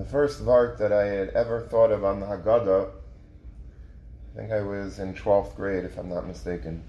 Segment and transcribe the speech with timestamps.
[0.00, 4.62] The first vart that I had ever thought of on the Haggadah, I think I
[4.62, 6.82] was in 12th grade, if I'm not mistaken.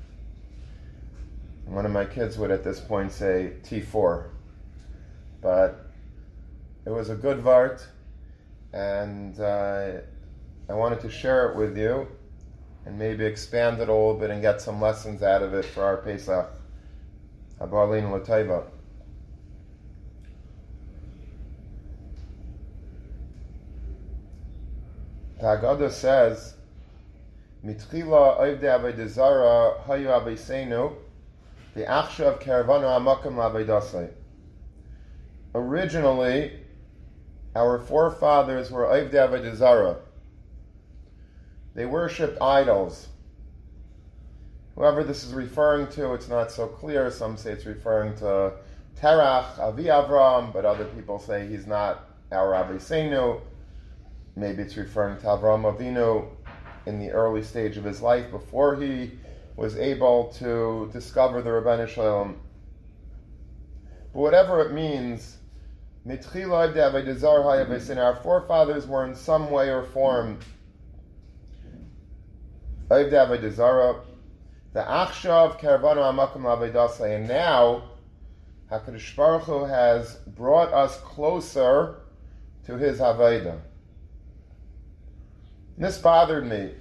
[1.66, 4.30] One of my kids would at this point say T4.
[5.42, 5.92] But
[6.86, 7.86] it was a good vart,
[8.72, 9.92] and uh,
[10.70, 12.08] I wanted to share it with you
[12.86, 15.84] and maybe expand it a little bit and get some lessons out of it for
[15.84, 16.50] our Pesach.
[17.60, 18.68] Habalin Lataiva.
[25.42, 26.54] The Haggadah says,
[27.66, 30.94] Mitchila oivde avedizara hayu aveseinu
[31.76, 34.12] v'achshav karavanu amakam lavedasai.
[35.56, 36.60] Originally,
[37.56, 39.98] our forefathers were oivde avedizara.
[41.74, 43.08] They worshipped idols.
[44.76, 47.10] Whoever this is referring to, it's not so clear.
[47.10, 48.54] Some say it's referring to
[49.02, 53.42] Terach, Avi Avram, but other people say he's not our Aviseinu.
[54.36, 56.28] Maybe it's referring to Avram Avinu
[56.86, 59.12] in the early stage of his life before he
[59.56, 62.40] was able to discover the Rabban Shalom.
[64.14, 65.38] But whatever it means,
[67.98, 70.40] our forefathers were in some way or form
[74.74, 76.02] the Achshav Karavanu
[76.44, 77.84] Lavedasa, and now
[78.72, 82.02] Hakadosh Baruch Hu has brought us closer
[82.66, 83.60] to His Haveda.
[85.82, 86.76] This bothered me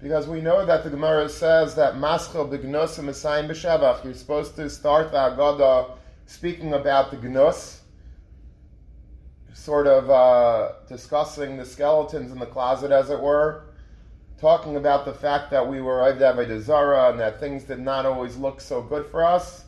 [0.00, 4.04] because we know that the Gemara says that Maschel b'gnosim Mesayem b'shavach.
[4.04, 7.82] You're supposed to start the Haggadah speaking about the gnus,
[9.52, 13.64] sort of uh, discussing the skeletons in the closet, as it were,
[14.40, 18.36] talking about the fact that we were Avda Zara and that things did not always
[18.36, 19.64] look so good for us.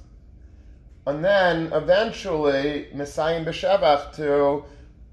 [1.05, 4.67] And then eventually, Messiah b'shavach to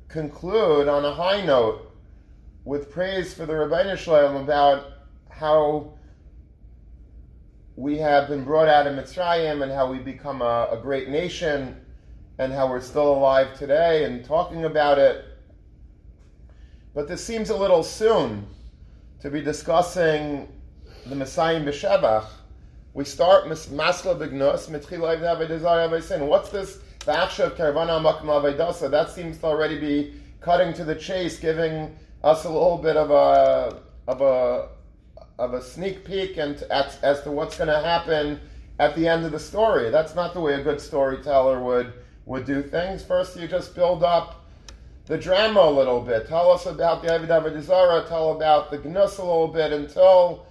[0.07, 1.86] conclude on a high note
[2.67, 4.91] with praise for the Rabbi Shalom about
[5.29, 5.93] how
[7.77, 11.79] we have been brought out of Mitzrayim and how we become a, a great nation
[12.39, 15.23] and how we're still alive today and talking about it.
[16.93, 18.45] But this seems a little soon
[19.21, 20.49] to be discussing
[21.05, 22.27] the Mesayem B'Shevach.
[22.93, 26.79] We start Masla B'Gnos, Mitchila Ibn Avedizar What's this?
[27.05, 28.91] The Akshav Karavana Avedasa.
[28.91, 33.11] That seems to already be cutting to the chase, giving us a little bit of
[33.11, 34.69] a of a
[35.39, 38.39] of a sneak peek and as, as to what's going to happen
[38.79, 39.89] at the end of the story.
[39.89, 41.93] That's not the way a good storyteller would
[42.25, 43.03] would do things.
[43.03, 44.45] First, you just build up
[45.05, 46.27] the drama a little bit.
[46.27, 48.07] Tell us about the Avedizara.
[48.07, 50.45] Tell about the Gnus a little bit until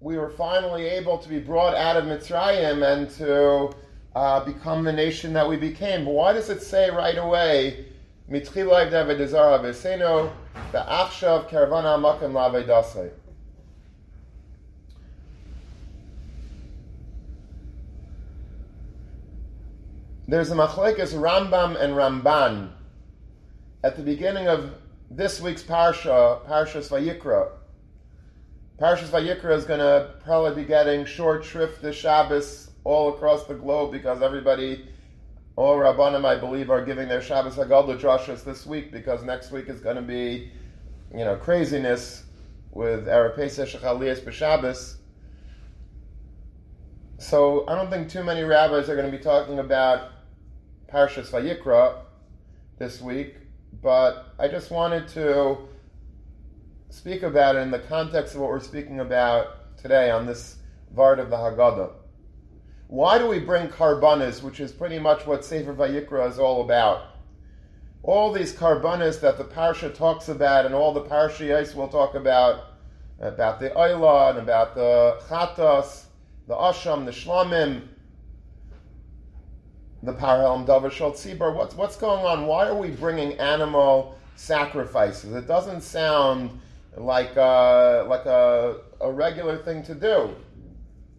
[0.00, 3.72] we were finally able to be brought out of Mitzrayim and to
[4.16, 6.04] uh, become the nation that we became.
[6.04, 7.86] But why does it say right away?
[9.62, 10.32] Veseno
[10.72, 10.78] the
[11.98, 13.10] Makam Lavedasai.
[20.28, 22.70] There's a machlekes Rambam and Ramban
[23.84, 24.72] at the beginning of
[25.10, 27.50] this week's parsha, Parshas Vayikra.
[28.78, 33.54] Parshas Vayikra is going to probably be getting short shrift this Shabbos all across the
[33.54, 34.86] globe because everybody
[35.56, 39.68] all Rabbanim, I believe, are giving their Shabbos Haggadah drashas this week because next week
[39.68, 40.50] is going to be,
[41.12, 42.24] you know, craziness
[42.70, 44.96] with Erev Pesach B'Shabbos.
[47.18, 50.10] So I don't think too many rabbis are going to be talking about
[50.90, 51.98] Parshas Vayikra
[52.78, 53.36] this week,
[53.82, 55.58] but I just wanted to
[56.88, 60.56] speak about it in the context of what we're speaking about today on this
[60.94, 62.01] Vart of the Haggadah.
[62.92, 67.06] Why do we bring karbanis, which is pretty much what Sefer Vayikra is all about?
[68.02, 72.64] All these karbanis that the parsha talks about, and all the parshiyos will talk about,
[73.18, 76.04] about the oila and about the chatas,
[76.46, 77.88] the asham, the shlamim,
[80.02, 81.56] the parhelm davar shal tzibur.
[81.56, 82.46] What's what's going on?
[82.46, 85.32] Why are we bringing animal sacrifices?
[85.32, 86.60] It doesn't sound
[86.98, 90.36] like a, like a, a regular thing to do.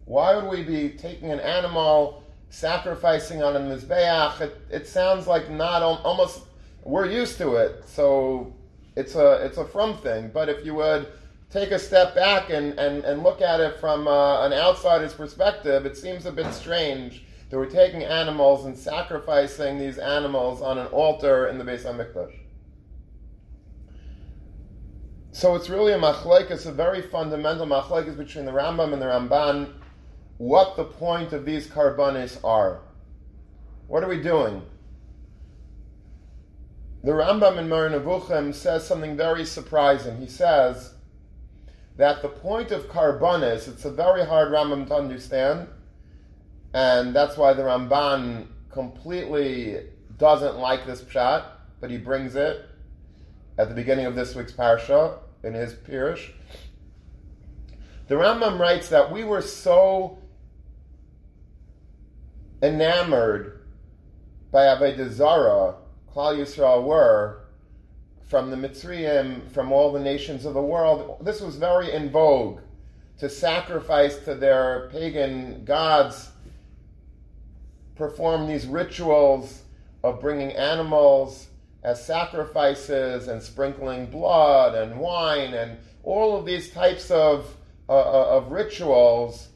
[0.04, 4.40] Why would we be taking an animal, sacrificing on a mizbeach?
[4.40, 6.42] It, it sounds like not almost.
[6.82, 8.54] We're used to it, so
[8.96, 10.30] it's a it's a from thing.
[10.32, 11.08] But if you would
[11.50, 15.86] take a step back and, and, and look at it from uh, an outsider's perspective,
[15.86, 20.88] it seems a bit strange that we're taking animals and sacrificing these animals on an
[20.88, 22.36] altar in the Beis Hamikdash.
[25.30, 29.74] So it's really a machlekes, a very fundamental machlekes between the Rambam and the Ramban
[30.38, 32.80] what the point of these karbanis are.
[33.86, 34.62] What are we doing?
[37.04, 40.16] the Rambam in Moreh Nevuchim says something very surprising.
[40.16, 40.94] He says
[41.98, 45.68] that the point of karbonis, it's a very hard Rambam to understand,
[46.72, 49.80] and that's why the Ramban completely
[50.16, 51.44] doesn't like this pshat,
[51.78, 52.64] but he brings it
[53.58, 56.30] at the beginning of this week's parsha in his Pirush.
[58.08, 60.18] The Rambam writes that we were so
[62.64, 63.60] enamored
[64.50, 65.74] by Avodah Zarah
[66.14, 67.40] Klal Yisrael were
[68.22, 71.18] from the Mitzrayim, from all the nations of the world.
[71.20, 72.60] This was very in vogue
[73.18, 76.30] to sacrifice to their pagan gods,
[77.96, 79.62] perform these rituals
[80.02, 81.48] of bringing animals
[81.82, 87.56] as sacrifices and sprinkling blood and wine and all of these types of,
[87.88, 89.48] uh, uh of rituals.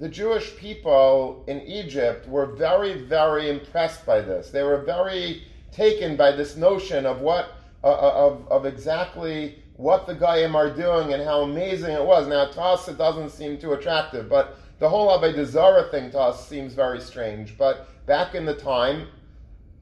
[0.00, 4.50] The Jewish people in Egypt were very, very impressed by this.
[4.50, 5.42] They were very
[5.72, 7.52] taken by this notion of what
[7.84, 12.26] uh, uh, of, of exactly what the Goyim are doing and how amazing it was.
[12.26, 16.18] Now, to us, it doesn't seem too attractive, but the whole Avodah Zarah thing to
[16.18, 17.56] us seems very strange.
[17.56, 19.08] But back in the time,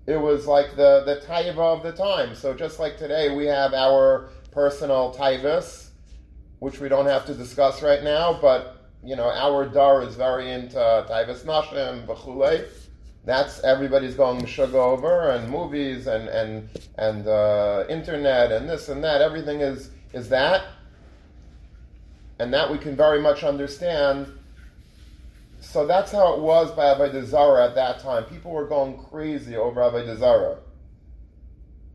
[0.06, 2.34] it was like the, the taiva of the time.
[2.34, 5.90] So just like today, we have our personal taivas,
[6.58, 10.50] which we don't have to discuss right now, but, you know, our dar is very
[10.50, 12.66] into taivas nashim, b'chulei
[13.28, 16.66] that's everybody's going sugar over and movies and and
[16.96, 19.20] and uh, internet and this and that.
[19.20, 20.64] Everything is is that,
[22.38, 24.32] and that we can very much understand.
[25.60, 28.24] So that's how it was by Avodah Zarah at that time.
[28.24, 30.58] People were going crazy over Avodah Zarah.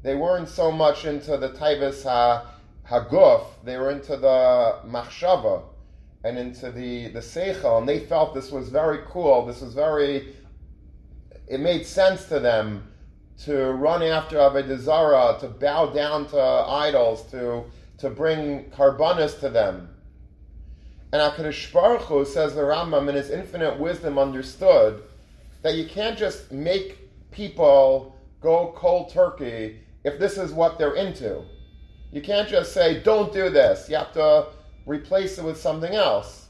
[0.03, 2.45] They weren't so much into the Taivas ha,
[2.87, 5.63] Haguf, they were into the Machshava
[6.23, 10.35] and into the, the Seichel, and they felt this was very cool, this was very
[11.47, 12.87] it made sense to them
[13.37, 17.63] to run after Avodah to bow down to idols, to,
[17.97, 19.89] to bring karbanis to them.
[21.11, 25.03] And HaKadosh Baruch Hu, says the Rambam, in his infinite wisdom understood
[25.61, 31.43] that you can't just make people go cold turkey if this is what they're into.
[32.11, 33.89] You can't just say, don't do this.
[33.89, 34.47] You have to
[34.85, 36.47] replace it with something else.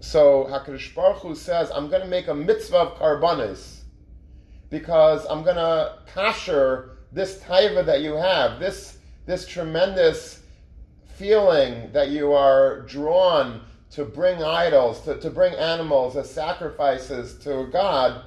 [0.00, 3.82] So Hakadosh Baruch Hu says, "I'm going to make a mitzvah of karbanis
[4.70, 10.40] because I'm going to kasher this taiva that you have, this this tremendous
[11.16, 17.68] feeling that you are drawn to bring idols, to, to bring animals as sacrifices to
[17.70, 18.24] God."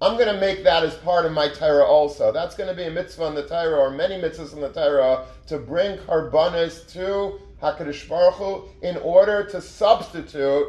[0.00, 2.30] I'm going to make that as part of my Torah also.
[2.30, 5.26] That's going to be a mitzvah in the Torah, or many mitzvahs in the Torah,
[5.48, 10.68] to bring karbanis to Hakadosh Baruch Hu in order to substitute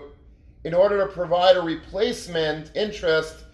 [0.65, 3.45] in order to provide a replacement interest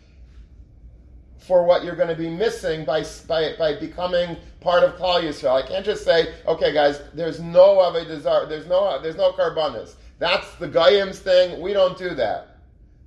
[1.38, 5.62] for what you're going to be missing by, by, by becoming part of Klal Yisrael.
[5.62, 9.96] I can't just say, okay, guys, there's no Avodah there's no there's no karbanis.
[10.20, 11.62] That's the Goyim's thing.
[11.62, 12.60] We don't do that.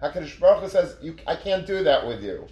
[0.02, 0.96] Hakadosh Baruch Hu says,
[1.26, 2.46] I can't do that with you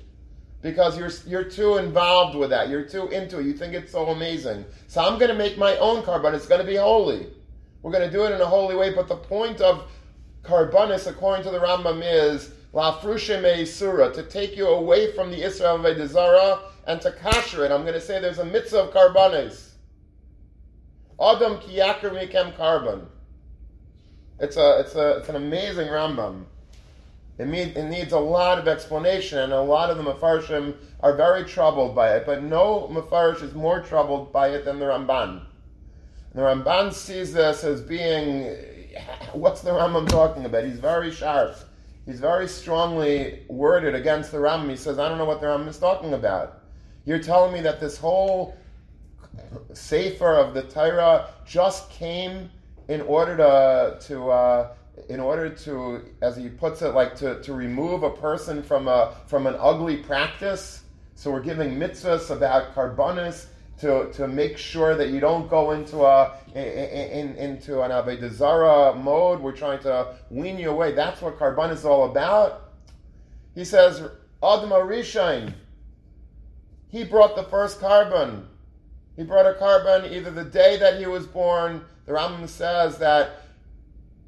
[0.66, 2.68] because you're you're too involved with that.
[2.68, 3.46] You're too into it.
[3.46, 4.64] You think it's so amazing.
[4.88, 6.34] So I'm going to make my own karban.
[6.34, 7.28] It's going to be holy.
[7.82, 8.92] We're going to do it in a holy way.
[8.92, 9.84] But the point of
[10.42, 15.86] Karbanis, according to the Rambam, is Lafrushe Surah, to take you away from the Israel
[15.86, 16.58] of Zara
[16.88, 17.70] and to kasher it.
[17.70, 19.70] I'm going to say there's a mitzvah of Karbanis.
[21.20, 23.06] Adam kiyakar mikem karban.
[24.40, 26.44] It's a it's a it's an amazing Rambam.
[27.38, 31.14] It, need, it needs a lot of explanation, and a lot of the Mefarshim are
[31.14, 32.24] very troubled by it.
[32.24, 35.44] But no Mefarsh is more troubled by it than the Ramban.
[36.34, 38.56] The Ramban sees this as being
[39.32, 40.64] what's the Rambam talking about?
[40.64, 41.56] He's very sharp.
[42.06, 44.70] He's very strongly worded against the Rambam.
[44.70, 46.62] He says, I don't know what the Rambam is talking about.
[47.04, 48.56] You're telling me that this whole
[49.72, 52.50] sefer of the Torah just came
[52.88, 54.74] in order to to uh,
[55.08, 59.16] in order to, as he puts it, like to, to remove a person from a
[59.26, 60.82] from an ugly practice.
[61.14, 63.46] So we're giving mitzvahs about karbonis
[63.78, 69.40] to, to make sure that you don't go into a in, into an Avodah mode.
[69.40, 70.92] We're trying to wean you away.
[70.92, 72.72] That's what Karban is all about.
[73.54, 74.00] He says,
[74.42, 75.54] Adam Arishain,
[76.88, 78.44] he brought the first korban.
[79.16, 81.84] He brought a korban either the day that he was born.
[82.04, 83.45] The Rambam says that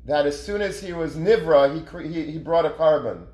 [0.09, 3.27] that as soon as he was nivra, he, he, he brought a korban.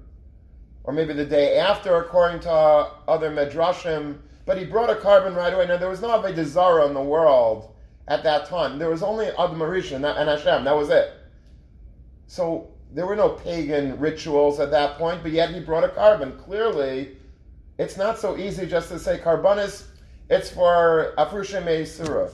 [0.83, 5.52] or maybe the day after, according to other medrashim but he brought a korban right
[5.52, 5.66] away.
[5.66, 7.75] Now, there was no Avodah Zarah in the world
[8.09, 8.78] at that time.
[8.78, 10.64] There was only Admarish and Hashem.
[10.64, 11.12] That was it.
[12.26, 16.38] So there were no pagan rituals at that point, but yet he brought a korban.
[16.38, 17.16] Clearly,
[17.78, 19.85] it's not so easy just to say karbanis.
[20.28, 22.31] It's for afrusha meisura.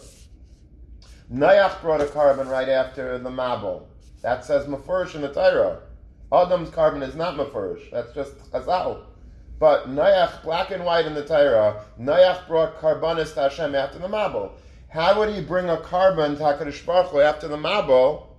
[1.33, 3.87] Nayach brought a korban right after the Mabul.
[4.23, 5.81] That says mafurish in the Torah.
[6.33, 7.91] Adam's korban is not mafurish.
[7.91, 9.03] That's just chazal.
[9.59, 14.09] But Nayach, black and white in the Torah, Nayach brought karbanis to Hashem after the
[14.09, 14.53] Mabul.
[14.89, 18.31] How would he bring a korban to HaKadosh Baruch Hu after the Mabul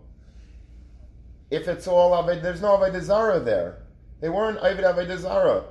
[1.51, 3.83] if it's all Avodah, there's no Avodah Zarah there.
[4.21, 5.65] They weren't Avodah Zarah.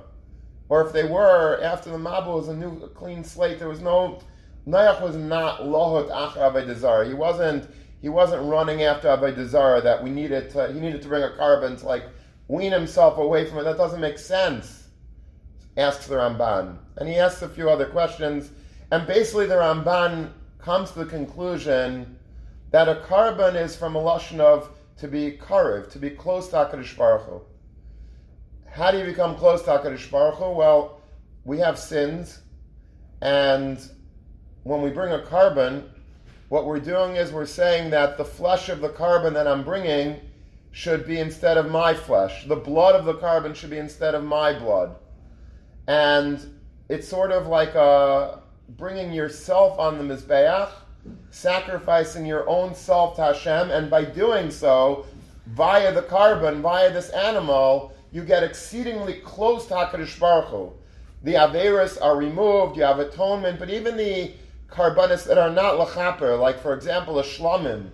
[0.69, 3.81] Or if they were, after the Mabul was a new, a clean slate, there was
[3.81, 4.21] no,
[4.67, 7.07] Noach was not Lohot Ach Avodah Zarah.
[7.07, 7.67] He wasn't,
[8.01, 11.29] he wasn't running after Avodah Zarah that we needed to, he needed to bring a
[11.29, 12.03] korban to like
[12.47, 13.63] wean himself away from it.
[13.63, 14.87] That doesn't make sense,
[15.77, 16.77] asks the Ramban.
[16.97, 18.51] And he asks a few other questions.
[18.91, 22.17] And basically the Ramban comes to the conclusion
[22.71, 26.55] that a korban is from a lashon of to be karev, to be close to
[26.55, 27.41] HaKadosh Baruch Hu.
[28.69, 30.51] How do you become close to HaKadosh Baruch Hu?
[30.51, 31.01] Well,
[31.43, 32.39] we have sins,
[33.21, 33.79] and
[34.63, 35.89] when we bring a korban,
[36.51, 40.19] what we're doing is we're saying that the flesh of the korban that I'm bringing
[40.71, 42.43] should be instead of my flesh.
[42.45, 44.97] The blood of the korban should be instead of my blood.
[45.87, 50.73] And it's sort of like a, uh, bringing yourself on the Mizbeach
[51.29, 55.05] sacrificing your own self to Hashem, and by doing so,
[55.47, 60.73] via the korban, via this animal, you get exceedingly close to HaKadosh Baruch Hu.
[61.23, 64.33] The Averis are removed, you have atonement, but even the
[64.71, 67.89] karbonis that are not lachaper, like for example a shlamim,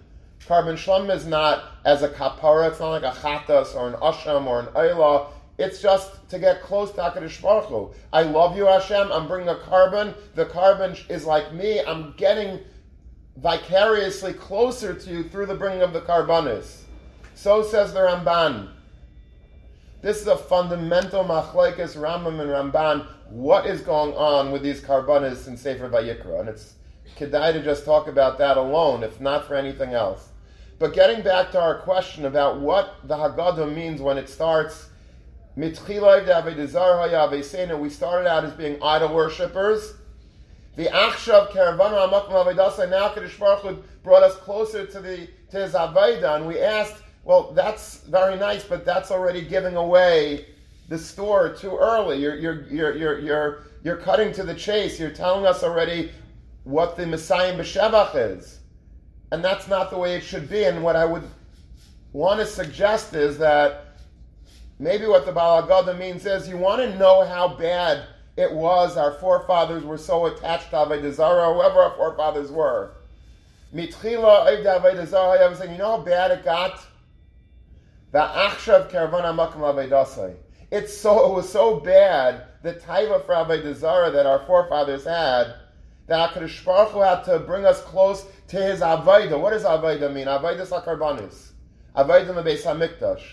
[0.45, 4.45] korban shlamim is not as a kapara, it's not like a chatas or an asham
[4.45, 7.91] or an ayla, it's just to get close to HaKadosh Baruch Hu.
[8.13, 12.59] I love you Hashem, I'm bringing a korban, the korban is like me, I'm getting
[13.37, 16.83] vicariously closer to you through the bringing of the karbanis.
[17.33, 18.69] So says the Ramban.
[20.01, 23.07] This is a fundamental machlekes Rambam and Ramban.
[23.29, 26.39] What is going on with these karbanis in Sefer Vayikra?
[26.39, 26.75] And it's
[27.17, 30.29] kedai to just talk about that alone, if not for anything else.
[30.79, 34.89] But getting back to our question about what the Haggadah means when it starts,
[35.55, 36.45] we started out
[38.45, 39.95] as being idol worshippers,
[40.75, 45.57] the Achshav Karavana Amakim Avedasa, now Kadosh Baruch Hu brought us closer to the to
[45.57, 50.45] his Aveda, and we asked, well, that's very nice, but that's already giving away
[50.87, 52.19] the store too early.
[52.19, 54.99] You're you're you're you're you're, you're cutting to the chase.
[54.99, 56.11] You're telling us already
[56.63, 58.59] what the Mesayem B'Shevach is.
[59.31, 60.63] And that's not the way it should be.
[60.63, 61.23] And what I would
[62.13, 63.97] want to suggest is that
[64.79, 68.05] maybe what the Balagada means is you want to know how bad
[68.37, 72.91] it was our forefathers were so attached to Avodah whoever our forefathers were.
[73.73, 76.85] Mitchila Avodah Zarah, I was saying, you know how bad it got?
[78.11, 80.35] The Achshav Karavan Amakam Avodah
[80.71, 85.55] It's so, it was so bad, the taiva for Avodah that our forefathers had,
[86.07, 89.39] that HaKadosh Baruch Hu had to bring us close to his Avodah.
[89.39, 90.27] What does Avodah mean?
[90.27, 91.51] Avodah is HaKarbanis.
[91.95, 93.23] Avodah Beis HaMikdash.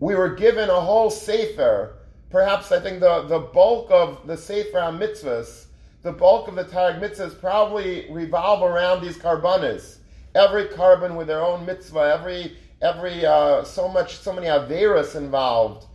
[0.00, 1.98] We were given a whole Sefer
[2.32, 5.66] perhaps I think the, the bulk of the Sefer HaMitzvahs,
[6.02, 9.98] the bulk of the Taryag mitzvahs probably revolve around these karbanas.
[10.34, 15.86] Every korban with their own mitzvah, every every uh, so much so many averas involved.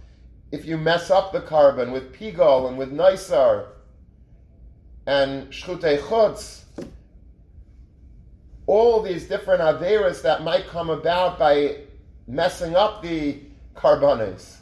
[0.52, 3.68] If you mess up the korban with pigol and with neisar
[5.06, 6.64] and shchutei chutz,
[8.66, 11.78] all these different averas that might come about by
[12.28, 13.40] messing up the
[13.76, 14.58] carbones.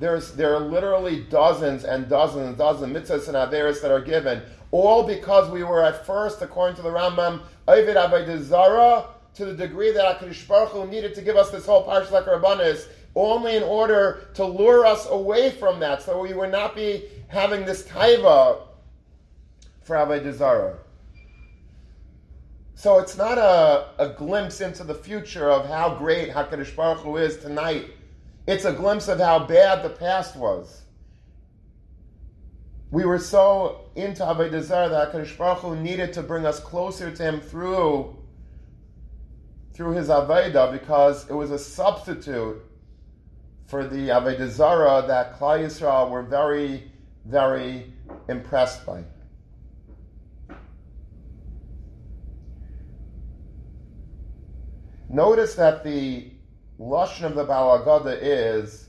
[0.00, 4.00] There's, there are literally dozens and dozens and dozens of mitzvahs and averis that are
[4.00, 9.08] given, all because we were at first, according to the Rambam, Ovid Avodah
[9.38, 12.86] to the degree that HaKadosh Baruch Hu needed to give us this whole Parshas Rabbanis,
[13.14, 17.64] only in order to lure us away from that, so we would not be having
[17.64, 18.60] this taiva
[19.80, 20.76] for Avodah.
[22.74, 27.16] So it's not a, a glimpse into the future of how great HaKadosh Baruch Hu
[27.16, 27.86] is tonight
[28.48, 30.80] it's a glimpse of how bad the past was.
[32.90, 37.22] We were so into Avodah that HaKadosh Baruch Hu needed to bring us closer to
[37.22, 38.16] Him through,
[39.78, 42.60] through His Avodah because it was a substitute
[43.68, 46.90] for the Avodah Zarah that Klal Yisrael were very,
[47.24, 47.92] very
[48.28, 49.04] impressed by.
[55.08, 56.32] Notice that the
[56.80, 58.88] lashon of the Balagada is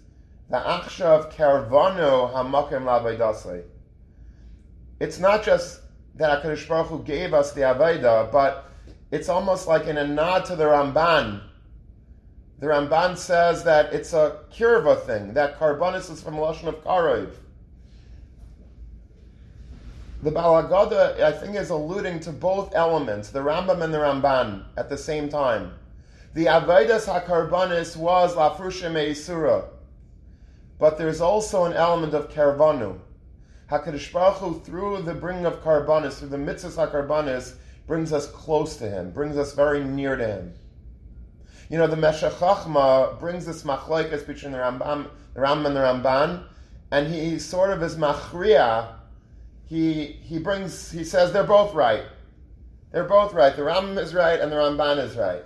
[0.50, 3.64] the achshav kervano hamakim lavedasei.
[5.00, 5.82] It's not just
[6.16, 8.69] that Hakadosh Baruch Hu gave us the aveda, but
[9.12, 11.42] it's almost like in a nod to the Ramban.
[12.60, 17.32] The Ramban says that it's a kirva thing, that karbonis is from lashon of karev.
[20.22, 24.90] the Balagada, I think, is alluding to both elements, the Rambam and the Ramban, at
[24.90, 25.74] the same time.
[26.34, 29.66] The Avaidas HaKarbanis was Lafrusha Meisura,
[30.78, 33.00] but there's also an element of Karvanu.
[33.72, 37.56] HaKadosh Baruch Hu, through the bringing of Karbanis, through the mitzvahs HaKarbanis,
[37.90, 40.54] brings us close to Him, brings us very near to Him.
[41.70, 45.80] You know, the Meshech Chachma brings this machlaikas between the Rambam, the Rambam and the
[45.80, 46.44] Ramban,
[46.92, 48.94] and he sort of is machria.
[49.66, 52.04] He he brings he says they're both right.
[52.92, 53.56] They're both right.
[53.56, 55.44] The Rambam is right and the Ramban is right.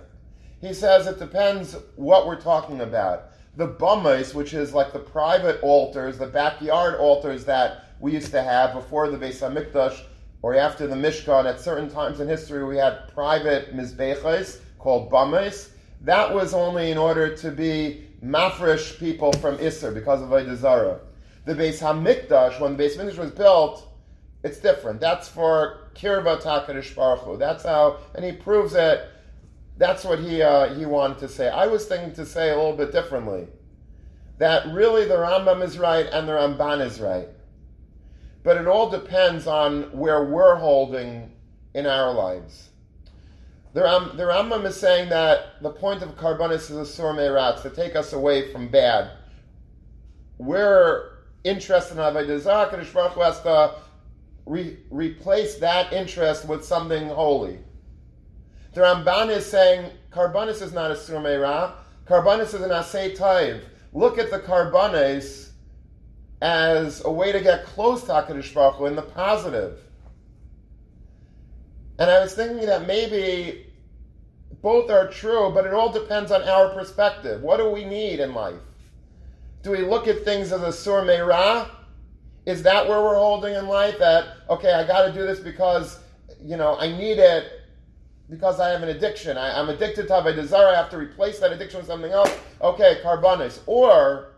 [0.60, 3.30] He says it depends what we're talking about.
[3.56, 8.42] The bumais, which is like the private altars, the backyard altars that we used to
[8.42, 9.98] have before the Beis Hamikdash
[10.44, 11.46] or after the Mishkan.
[11.46, 15.70] At certain times in history, we had private mizbeches called bumais
[16.02, 21.00] that was only in order to be mafresh people from Isser because of Avodah
[21.46, 23.88] The Beis Hamikdash, when the Beis Hamikdash was built,
[24.42, 25.00] it's different.
[25.00, 29.08] That's for Kirva Takadish Baruch That's how, and he proves it.
[29.78, 31.48] That's what he uh, he wanted to say.
[31.48, 33.48] I was thinking to say a little bit differently.
[34.36, 37.28] That really the Rambam is right and the Ramban is right.
[38.44, 41.32] But it all depends on where we're holding
[41.74, 42.68] in our lives.
[43.72, 47.96] The, Ram, Rambam is saying that the point of Karbanis is a meratz, to take
[47.96, 49.10] us away from bad.
[50.38, 51.10] We're
[51.42, 53.74] interested in Avodah Zarah, Kadosh Baruch Hu has to
[54.46, 57.58] re- replace that interest with something holy.
[58.74, 61.72] The Ramban is saying Karbanis is not a sur meratz,
[62.06, 63.60] Karbanis is an asay.
[63.92, 65.43] Look at the Karbanis
[66.40, 69.78] as a way to get close to HaKadosh Baruch Hu in the positive.
[71.98, 73.66] And I was thinking that maybe
[74.62, 77.42] both are true, but it all depends on our perspective.
[77.42, 78.60] What do we need in life?
[79.62, 81.68] Do we look at things as a sur meira?
[82.46, 83.98] Is that where we're holding in life?
[83.98, 85.98] That, okay, I got to do this because,
[86.42, 87.60] you know, I need it
[88.28, 89.38] because I have an addiction.
[89.38, 90.68] I, am addicted to a desire.
[90.68, 92.34] I have to replace that addiction with something else.
[92.60, 93.60] Okay, karbonis.
[93.66, 94.33] Or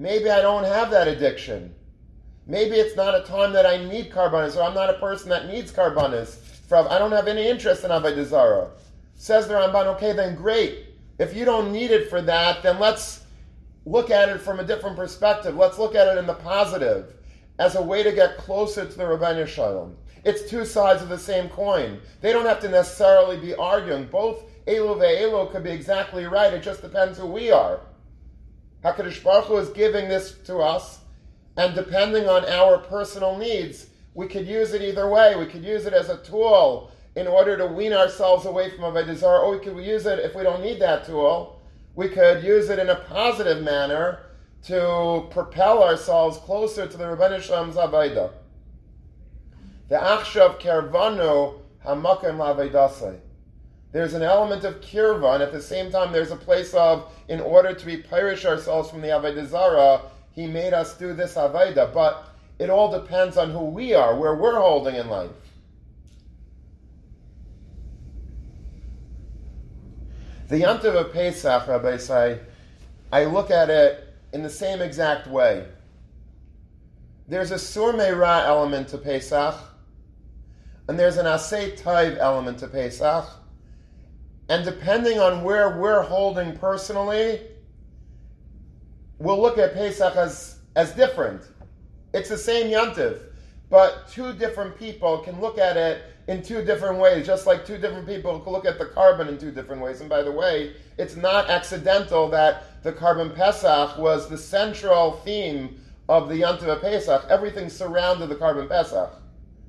[0.00, 1.74] maybe I don't have that addiction.
[2.46, 5.46] Maybe it's not a time that I need karbonis, or I'm not a person that
[5.46, 6.38] needs karbonis.
[6.72, 8.70] I don't have any interest in Avodah Zarah.
[9.14, 10.86] Says the Ramban, okay, then great.
[11.18, 13.24] If you don't need it for that, then let's
[13.84, 15.54] look at it from a different perspective.
[15.54, 17.14] Let's look at it in the positive
[17.58, 19.96] as a way to get closer to the Rabbeinu Shalom.
[20.24, 22.00] It's two sides of the same coin.
[22.22, 24.06] They don't have to necessarily be arguing.
[24.06, 26.54] Both Elu ve'elo could be exactly right.
[26.54, 27.80] It just depends who we are.
[28.84, 31.00] HaKadosh Baruch Hu is giving this to us
[31.56, 35.36] and depending on our personal needs, we could use it either way.
[35.36, 39.04] We could use it as a tool in order to wean ourselves away from a
[39.04, 41.60] desire, or we could use it if we don't need that tool.
[41.94, 44.20] We could use it in a positive manner
[44.64, 48.32] to propel ourselves closer to the Rebbeinu Shalom's Avaida.
[49.88, 53.18] The Achshav Kervanu Hamakim Lavaidasai.
[53.92, 57.40] There's an element of kirva, and at the same time, there's a place of, in
[57.40, 62.28] order to be pirish ourselves from the Avodah he made us do this Avodah, but
[62.58, 65.30] it all depends on who we are, where we're holding in life.
[70.48, 72.40] The Yantiv of Pesach, Rabbi say,
[73.12, 75.66] I look at it in the same exact way.
[77.26, 79.54] There's a Sur Meira element to Pesach,
[80.88, 83.28] and there's an Asay Taiv element to Pesach,
[84.50, 87.40] and depending on where we're holding personally,
[89.20, 91.42] we'll look at Pesach as, as different.
[92.12, 93.20] It's the same Yantiv,
[93.70, 97.78] but two different people can look at it in two different ways, just like two
[97.78, 100.00] different people can look at the korban in two different ways.
[100.00, 105.80] And by the way, it's not accidental that the korban Pesach was the central theme
[106.08, 107.24] of the Yantiv Pesach.
[107.30, 109.14] Everything surrounded the korban Pesach.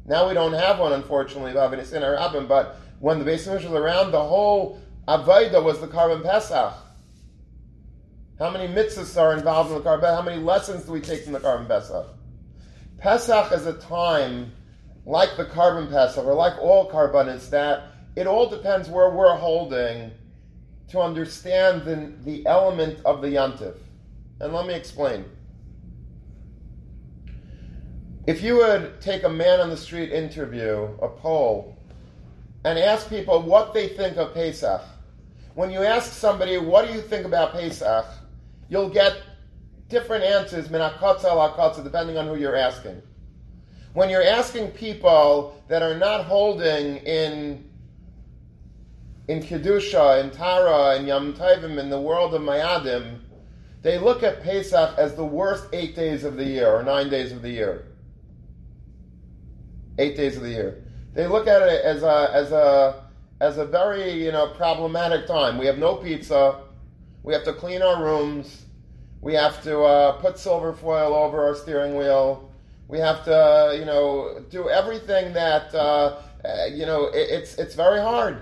[0.07, 5.61] Now we don't have one, unfortunately, but when the Beis was around, the whole Avaida
[5.61, 6.73] was the korban Pesach.
[8.37, 10.15] How many mitzvahs are involved in the korban?
[10.15, 12.07] How many lessons do we take from the korban Pesach?
[12.99, 14.51] Pesach is a time,
[15.07, 20.11] like the korban Pesach, or like all korbanis, that it all depends where we're holding
[20.89, 23.77] to understand the, the element of the yantiv.
[24.39, 25.25] And let me explain.
[28.27, 31.80] If you would take a man on the street interview, a poll,
[32.63, 34.81] and ask people what they think of Pesach,
[35.55, 38.05] when you ask somebody, what do you think about Pesach,
[38.69, 39.17] you'll get
[39.89, 43.01] different answers, depending on who you're asking.
[43.93, 47.69] When you're asking people that are not holding in
[49.27, 53.19] in Kedusha, in Tara, in Yom Tovim, in the world of Mayadim,
[53.81, 57.31] they look at Pesach as the worst eight days of the year, or nine days
[57.31, 57.85] of the year.
[59.97, 60.83] eight days of the year.
[61.13, 63.03] They look at it as a as a
[63.39, 65.57] as a very you know problematic time.
[65.57, 66.61] We have no pizza.
[67.23, 68.65] We have to clean our rooms.
[69.21, 72.51] We have to uh, put silver foil over our steering wheel.
[72.87, 77.75] We have to you know do everything that uh, uh, you know it, it's it's
[77.75, 78.37] very hard.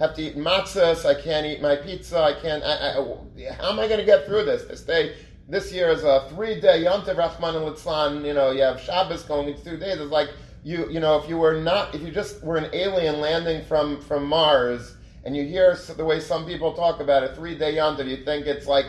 [0.00, 1.06] Have to eat matzahs.
[1.06, 2.18] I can't eat my pizza.
[2.18, 2.64] I can't.
[2.64, 4.64] I, I, how am I going to get through this?
[4.64, 5.14] This day,
[5.48, 8.26] this year is a three-day Yom Tov Rahman and Litzlan.
[8.26, 9.48] You know, you have Shabbos going.
[9.48, 10.00] It's two days.
[10.00, 10.30] It's like
[10.64, 14.00] you you know if you were not if you just were an alien landing from
[14.00, 18.08] from Mars and you hear the way some people talk about a three day yontif,
[18.08, 18.86] you think it's like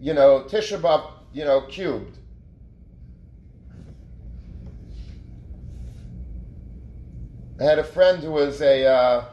[0.00, 2.18] you know Tisha B'av you know cubed.
[7.60, 9.24] I had a friend who was a uh,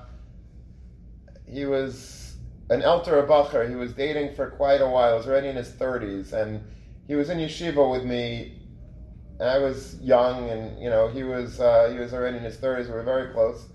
[1.46, 2.36] he was
[2.72, 3.70] an elder bacher.
[3.70, 5.12] He was dating for quite a while.
[5.12, 6.64] He was already in his thirties, and
[7.08, 8.63] he was in yeshiva with me
[9.44, 12.56] and I was young, and you know he was uh, he was already in his
[12.56, 12.88] thirties.
[12.88, 13.68] We were very close,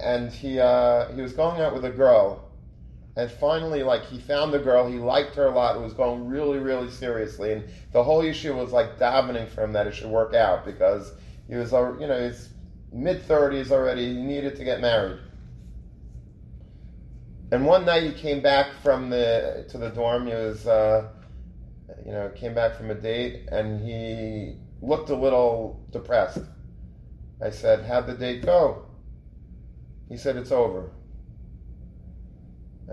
[0.00, 2.50] and he uh, he was going out with a girl,
[3.16, 5.76] and finally, like he found the girl, he liked her a lot.
[5.76, 9.72] It was going really, really seriously, and the whole issue was like davening for him
[9.74, 11.12] that it should work out because
[11.46, 12.48] he was uh, you know he's
[12.92, 14.16] mid thirties already.
[14.16, 15.20] He needed to get married.
[17.52, 20.26] And one night he came back from the to the dorm.
[20.26, 21.10] He was uh,
[22.04, 26.42] you know, came back from a date and he looked a little depressed.
[27.42, 28.86] I said, How'd the date go?
[30.08, 30.90] He said, It's over.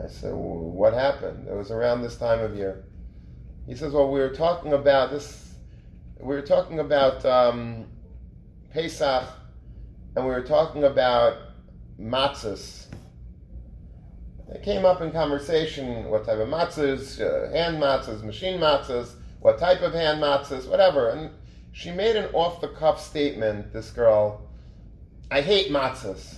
[0.02, 1.48] I said, well, What happened?
[1.48, 2.86] It was around this time of year.
[3.68, 5.56] He says, Well, we were talking about this,
[6.20, 7.88] we were talking about um,
[8.74, 9.28] Pesach
[10.16, 11.38] and we were talking about
[12.00, 12.88] matzahs
[14.64, 19.82] came up in conversation what type of matzahs, uh, hand matzahs, machine matzahs, what type
[19.82, 21.10] of hand matzahs, whatever.
[21.10, 21.32] And
[21.72, 24.48] she made an off the cuff statement, this girl,
[25.30, 26.36] I hate matzahs.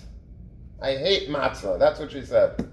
[0.81, 1.79] I hate matzah.
[1.79, 2.69] That's what she said.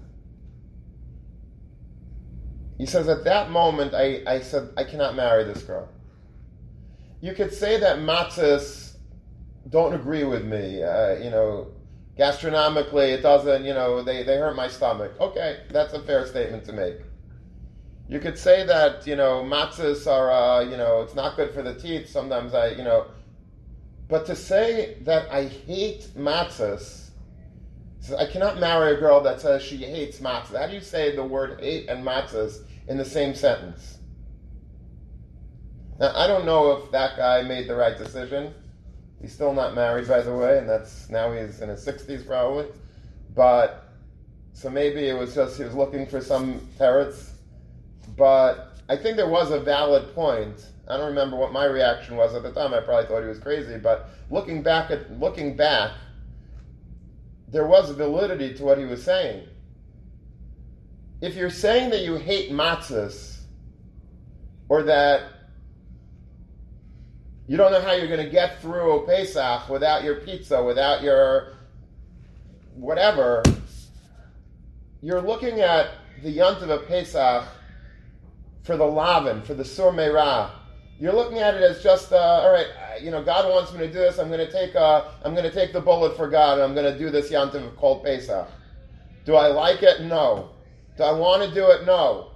[2.77, 5.87] He says, at that moment, I, I said, I cannot marry this girl.
[7.21, 8.95] You could say that matzahs
[9.69, 10.83] don't agree with me.
[10.83, 11.67] Uh, you know,
[12.17, 15.13] gastronomically, it doesn't, you know, they, they hurt my stomach.
[15.19, 16.97] Okay, that's a fair statement to make.
[18.07, 21.61] You could say that, you know, matzahs are, uh, you know, it's not good for
[21.61, 22.09] the teeth.
[22.09, 23.07] Sometimes I, you know,
[24.09, 27.11] but to say that I hate matzahs,
[28.17, 30.59] I cannot marry a girl that says she hates matzahs.
[30.59, 33.99] How do you say the word hate and matzahs in the same sentence?
[35.97, 38.53] Now, I don't know if that guy made the right decision.
[39.21, 42.67] He's still not married, by the way, and that's now he's in his 60s probably.
[43.35, 43.87] But
[44.53, 47.33] so maybe it was just he was looking for some parrots.
[48.17, 50.65] But I think there was a valid point.
[50.87, 52.73] I don't remember what my reaction was at the time.
[52.73, 53.77] I probably thought he was crazy.
[53.77, 55.91] But looking back at looking back,
[57.47, 59.47] there was validity to what he was saying.
[61.21, 63.41] If you're saying that you hate matzahs,
[64.67, 65.23] or that
[67.51, 71.57] you don't know how you're going to get through Pesach without your pizza, without your
[72.75, 73.43] whatever.
[75.01, 75.89] You're looking at
[76.23, 77.43] the Yont of Pesach
[78.63, 80.49] for the Lavin, for the Sur Meirah.
[80.97, 82.67] You're looking at it as just, uh, all right,
[83.01, 84.17] you know, God wants me to do this.
[84.17, 86.73] I'm going to take, uh, I'm going to take the bullet for God, and I'm
[86.73, 88.47] going to do this Yontiv called Pesach.
[89.25, 90.03] Do I like it?
[90.03, 90.51] No.
[90.95, 91.85] Do I want to do it?
[91.85, 92.31] No.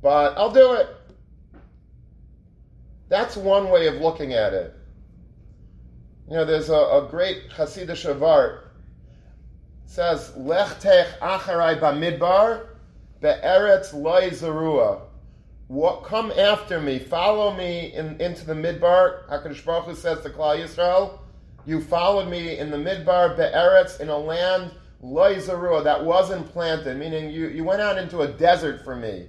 [0.00, 0.88] But I'll do it.
[3.08, 4.74] That's one way of looking at it.
[6.28, 8.66] You know, there's a, a great Hasidic Shavart It
[9.86, 12.66] says, Lech tech acharai bamidbar
[13.22, 15.00] be'eretz loy zerua.
[15.68, 19.26] What, come after me, follow me in, into the midbar.
[19.28, 21.18] HaKadosh Baruch Hu says to Klal Yisrael,
[21.66, 26.98] you followed me in the midbar be'eretz, in a land loy zerua, that wasn't planted,
[26.98, 29.28] meaning you, you went out into a desert for me.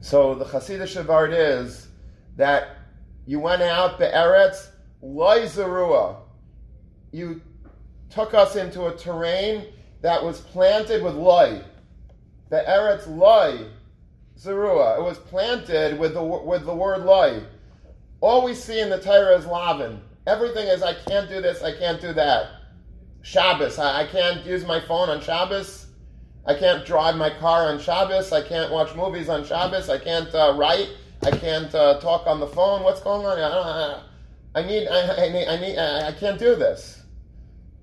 [0.00, 1.88] So the Hasidic Shavart is
[2.36, 2.76] that
[3.26, 4.68] you went out the Eretz
[5.02, 6.16] loyzerua.
[7.12, 7.42] You
[8.10, 9.66] took us into a terrain
[10.02, 11.62] that was planted with loy.
[12.50, 13.66] The Eretz loy
[14.38, 14.98] zerua.
[14.98, 17.42] It was planted with the with the word loy.
[18.20, 20.00] All we see in the Torah is lavin.
[20.26, 22.50] Everything is I can't do this, I can't do that.
[23.22, 25.87] Shabbos, I, I can't use my phone on Shabbos.
[26.48, 28.32] I can't drive my car on Shabbos.
[28.32, 29.90] I can't watch movies on Shabbos.
[29.90, 30.88] I can't uh, write.
[31.22, 32.82] I can't uh, talk on the phone.
[32.82, 33.38] What's going on?
[33.38, 34.02] I,
[34.54, 37.02] I need, I, I, need, I need, I can't do this.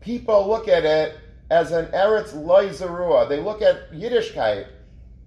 [0.02, 1.16] People look at it
[1.52, 3.30] as an Eretz Loy Zerua.
[3.30, 4.68] They look at Yiddishkeit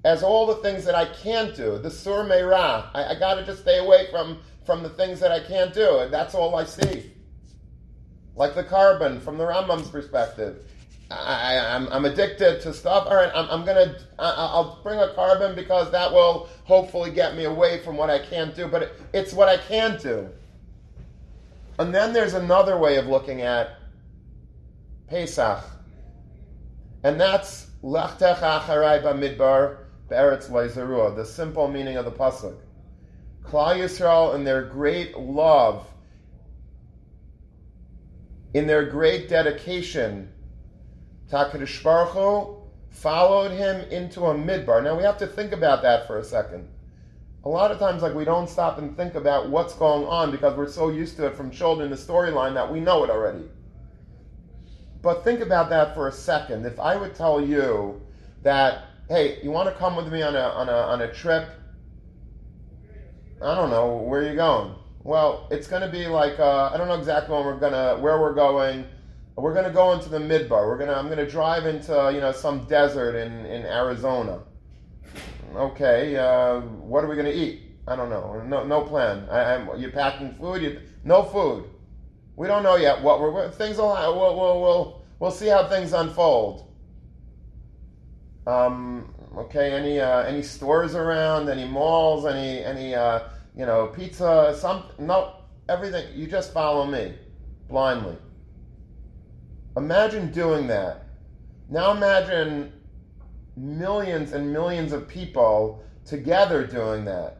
[0.04, 1.78] as all the things that I can't do.
[1.78, 2.90] The Sur Meirah.
[2.92, 6.00] I, I got to just stay away from from the things that I can't do.
[6.00, 7.12] And that's all I see.
[8.34, 10.64] Like the korban from the Rambam's perspective.
[11.10, 13.06] I, am I'm, I'm addicted to stuff.
[13.06, 17.34] All right, I'm, I'm gonna, I, I'll bring a korban because that will hopefully get
[17.34, 18.68] me away from what I can't do.
[18.68, 20.28] But it, it's what I can do.
[21.78, 23.78] And then there's another way of looking at
[25.08, 25.64] Pesach,
[27.04, 32.56] and that's Lachtech Acharai Bamidbar Be'eretz Leizerua, the simple meaning of the pasuk.
[33.44, 35.86] Klal Yisrael, in their great love,
[38.52, 40.30] in their great dedication,
[41.30, 42.58] Takadish Baruch
[42.90, 44.82] followed him into a midbar.
[44.82, 46.68] Now we have to think about that for a second.
[47.44, 50.56] A lot of times, like we don't stop and think about what's going on because
[50.56, 53.44] we're so used to it from children, the storyline that we know it already.
[55.02, 56.66] But think about that for a second.
[56.66, 58.02] If I would tell you
[58.42, 61.48] that, hey, you want to come with me on a on a on a trip?
[63.40, 64.74] I don't know where are you going.
[65.04, 68.20] Well, it's going to be like uh, I don't know exactly when we're gonna where
[68.20, 68.84] we're going.
[69.40, 70.66] We're going to go into the midbar.
[70.66, 74.40] We're gonna I'm going to drive into you know some desert in in Arizona.
[75.54, 77.62] Okay, uh, what are we going to eat?
[77.86, 78.42] I don't know.
[78.46, 79.28] No no plan.
[79.30, 80.62] I, am you're packing food.
[80.62, 81.70] You, no food.
[82.36, 85.92] We don't know yet what we're things will we'll we'll we'll, we'll see how things
[85.92, 86.74] unfold.
[88.46, 93.20] Um, okay, any uh, any stores around, any malls, any any uh,
[93.56, 95.36] you know pizza, some no
[95.68, 96.06] everything.
[96.18, 97.14] You just follow me
[97.68, 98.16] blindly.
[99.78, 101.04] Imagine doing that.
[101.70, 102.72] Now imagine
[103.56, 107.38] millions and millions of people together doing that.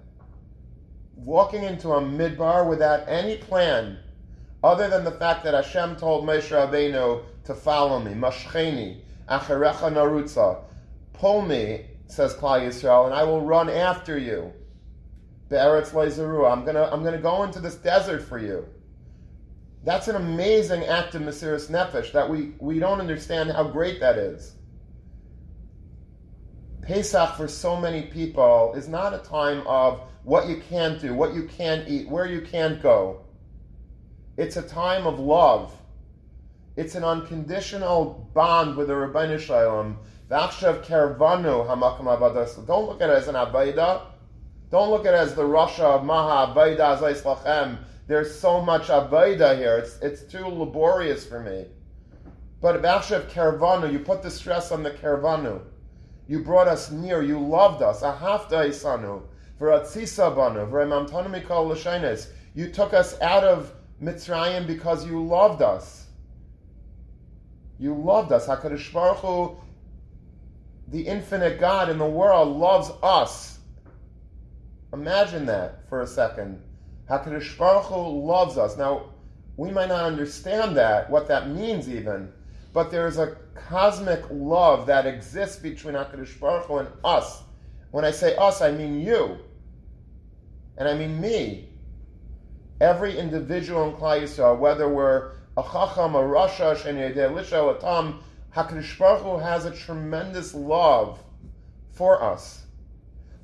[1.16, 3.98] Walking into a midbar without any plan
[4.62, 10.62] other than the fact that Hashem told Moshe Rabbeinu to follow me, Mashcheni, Acherecha Narutza,
[11.14, 14.53] pull me, says Klal Yisrael, and I will run after you.
[15.48, 18.64] Be'eretz Leizeru, I'm gonna, I'm gonna go into this desert for you.
[19.84, 24.18] That's an amazing act of Mesiris Nefesh that we, we don't understand how great that
[24.18, 24.54] is.
[26.82, 31.34] Pesach for so many people is not a time of what you can't do, what
[31.34, 33.24] you can't eat, where you can't go.
[34.36, 35.72] It's a time of love.
[36.76, 39.98] It's an unconditional bond with the Rabbeinu Shalom.
[40.30, 42.66] V'achshav kervanu hamakam avadas.
[42.66, 44.02] Don't look at it as an avaida.
[44.70, 47.78] Don't look at it as the Russia of Maha Avaida Azais Lachem.
[48.09, 49.77] There's so much avaida here.
[49.77, 51.66] It's, it's too laborious for me.
[52.61, 55.61] But V'achshav kervanu, you put the stress on the kervanu.
[56.27, 57.23] You brought us near.
[57.23, 58.01] You loved us.
[58.01, 59.23] Ahafta isanu.
[59.61, 60.66] V'ratzisa banu.
[60.66, 62.29] V'remamtanu mikol l'sheines.
[62.55, 66.07] You took us out of Mitzrayim because you loved us.
[67.79, 68.47] You loved us.
[68.47, 69.57] HaKadosh Baruch Hu,
[70.88, 73.59] the infinite God in the world, loves us.
[74.94, 76.62] Imagine that for a second.
[77.09, 78.77] HaKadosh Baruch Hu loves us.
[78.77, 79.11] Now,
[79.57, 82.33] we might not understand that, what that means even,
[82.73, 87.42] but there is a cosmic love that exists between HaKadosh Baruch Hu and us.
[87.90, 89.38] When I say us, I mean you.
[90.77, 91.68] And I mean me
[92.81, 98.21] every individual in Klal Yisrael, whether we're a chacham, a rasha, lisha, a tam,
[98.55, 101.23] Hakadosh Baruch Hu has a tremendous love
[101.90, 102.64] for us.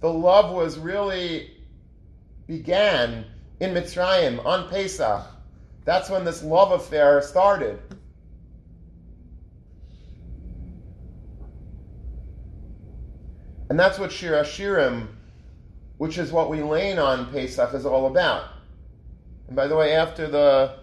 [0.00, 1.50] The love was really
[2.46, 3.24] began
[3.64, 5.26] in Mitzrayim on Pesach.
[5.84, 7.78] That's when this love affair started.
[13.70, 15.08] And that's what Shir Hashirim,
[15.96, 18.50] which is what we lean on Pesach, is all about.
[19.48, 20.78] And by the way, after the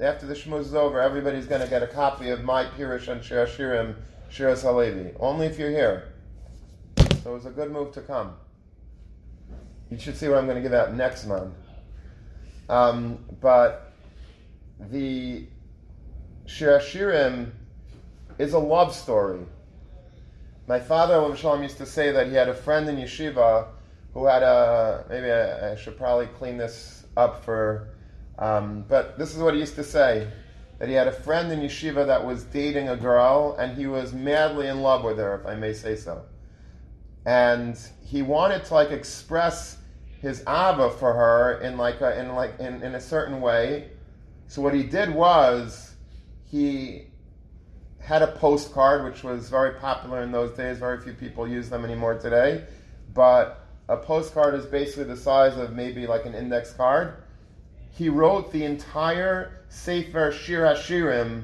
[0.00, 3.22] after the shmuz is over, everybody's going to get a copy of my Pirush and
[3.22, 3.94] Shir Shirim,
[4.30, 5.10] Shiras Halevi.
[5.20, 6.12] Only if you're here.
[7.22, 8.34] So it was a good move to come.
[9.90, 11.54] You should see what I'm going to give out next month.
[12.68, 13.92] Um, but
[14.78, 15.46] the
[16.46, 17.50] Shir Shirim
[18.38, 19.40] is a love story.
[20.66, 23.66] My father, Shalom, used to say that he had a friend in yeshiva
[24.14, 27.88] who had a, maybe I, I should probably clean this up for.
[28.38, 30.28] Um, but this is what he used to say
[30.78, 34.12] that he had a friend in yeshiva that was dating a girl and he was
[34.12, 36.22] madly in love with her, if I may say so.
[37.24, 39.78] And he wanted to like express
[40.22, 43.90] his ava for her in like a, in like in, in a certain way.
[44.46, 45.94] So what he did was
[46.44, 47.08] he
[47.98, 50.78] had a postcard, which was very popular in those days.
[50.78, 52.64] Very few people use them anymore today.
[53.12, 57.16] But a postcard is basically the size of maybe like an index card.
[57.90, 61.42] He wrote the entire Sefer Shir Hashirim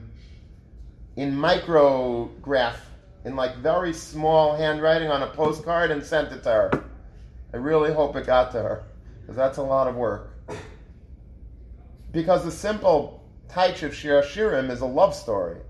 [1.16, 2.76] in micrograph,
[3.24, 6.84] in like very small handwriting on a postcard and sent it to her.
[7.52, 8.84] I really hope it got to her,
[9.20, 10.34] because that's a lot of work.
[12.12, 15.60] Because the simple Taich of Shir Shirim is a love story.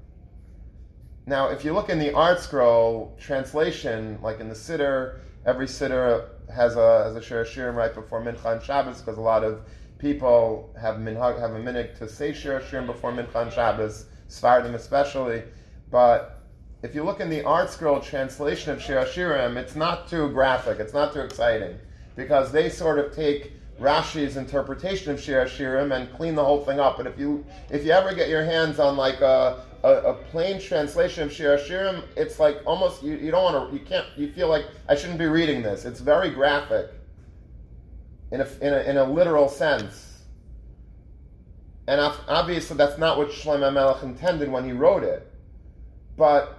[1.26, 6.76] Now, if you look in the ArtScroll translation, like in the Siddur, every Siddur has
[6.76, 9.60] a has a Shir Shirim right before Mincha and Shabbos, because a lot of
[9.98, 14.74] people have minhag, have a minhag to say Shir Shirim before Mincha and Shabbos, Svardim
[14.74, 15.42] especially.
[15.90, 16.37] But
[16.82, 20.92] if you look in the ArtScroll translation of Shir Shirim, it's not too graphic, it's
[20.92, 21.76] not too exciting,
[22.14, 26.80] because they sort of take Rashi's interpretation of Shir Shirim and clean the whole thing
[26.80, 26.96] up.
[26.96, 30.60] But if you if you ever get your hands on like a a, a plain
[30.60, 34.32] translation of Shir Shirim, it's like almost you, you don't want to you can't you
[34.32, 35.84] feel like I shouldn't be reading this.
[35.84, 36.90] It's very graphic
[38.30, 40.04] in a, in a, in a literal sense.
[41.86, 45.32] And obviously that's not what Shlomo Melech intended when he wrote it.
[46.18, 46.57] But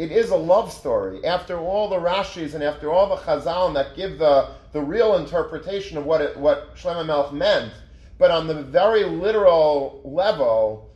[0.00, 1.22] it is a love story.
[1.26, 5.98] After all the Rashis and after all the Chazal that give the, the real interpretation
[5.98, 7.74] of what, it, what Shlomo Melech meant,
[8.16, 10.90] but on the very literal level,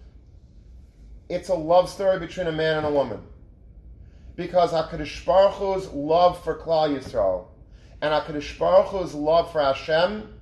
[1.29, 3.21] it's a love story between a man and a woman.
[4.37, 7.49] Because HaKadosh Baruch Hu's love for Klal Yisrael
[8.01, 10.33] and HaKadosh Baruch Hu's love for Hashem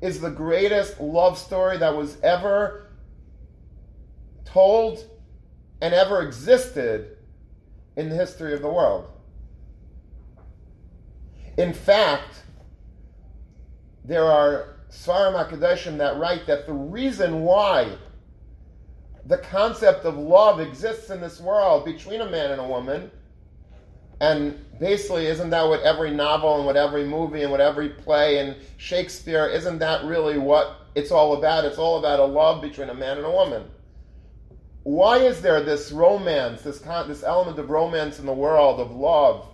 [0.00, 2.90] is the greatest love story that was ever
[4.44, 5.08] told
[5.80, 7.14] and ever existed
[7.98, 9.10] in the history of the world.
[11.58, 12.44] In fact,
[14.04, 17.90] there are Svarim HaKadoshim that write that the reason why
[19.26, 23.10] the concept of love exists in this world between a man and a woman.
[24.20, 28.38] And basically, isn't that what every novel and what every movie and what every play
[28.38, 31.64] and Shakespeare, isn't that really what it's all about?
[31.64, 33.64] It's all about a love between a man and a woman.
[34.88, 38.90] Why is there this romance, this, con- this element of romance in the world, of
[38.90, 39.46] love?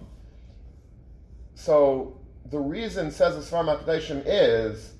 [1.56, 2.20] So,
[2.52, 4.92] the reason, says the Svarim HaKadoshim, is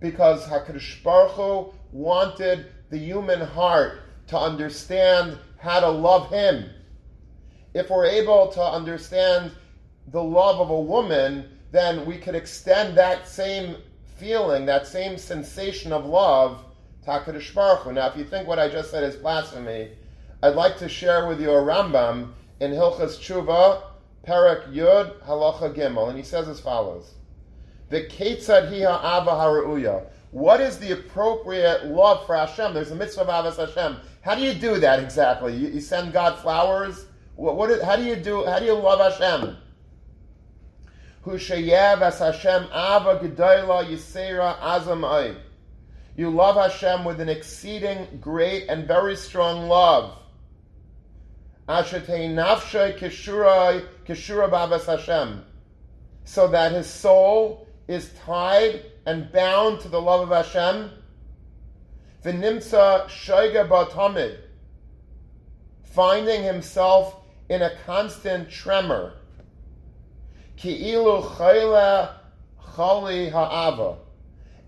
[0.00, 6.70] because HaKadosh Baruch Hu wanted the human heart to understand how to love Him.
[7.74, 9.52] If we're able to understand
[10.06, 13.76] the love of a woman, then we could extend that same
[14.16, 16.64] feeling, that same sensation of love
[17.06, 17.94] to HaKadosh Baruch.
[17.94, 19.90] Now, if you think what I just said is blasphemy,
[20.42, 23.82] I'd like to share with you a Rambam in Hilchas Tshuva,
[24.22, 27.14] Perak Yud, Halacha Gimel, and he says as follows:
[27.90, 32.74] "The Ketzad Hiha Ava Harauya." What is the appropriate love for Hashem?
[32.74, 33.98] There's a mitzvah of Avas Hashem.
[34.22, 35.54] How do you do that exactly?
[35.54, 37.06] You, you send God flowers?
[37.36, 38.44] What, how do you do?
[38.44, 39.56] How do you love Hashem?
[41.26, 45.04] as Hashem Ava Gedoyla Yisera Azam
[46.16, 50.16] You love Hashem with an exceeding great and very strong love.
[54.86, 55.44] Hashem,
[56.24, 60.90] so that his soul is tied and bound to the love of Hashem.
[62.24, 64.38] V'nimtza shayga batamid,
[65.84, 67.14] finding himself
[67.50, 69.12] in a constant tremor.
[70.56, 72.14] Ki'ilu chayla
[72.74, 73.98] chali ha'ava,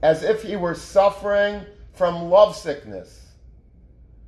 [0.02, 3.32] as if he were suffering from love sickness.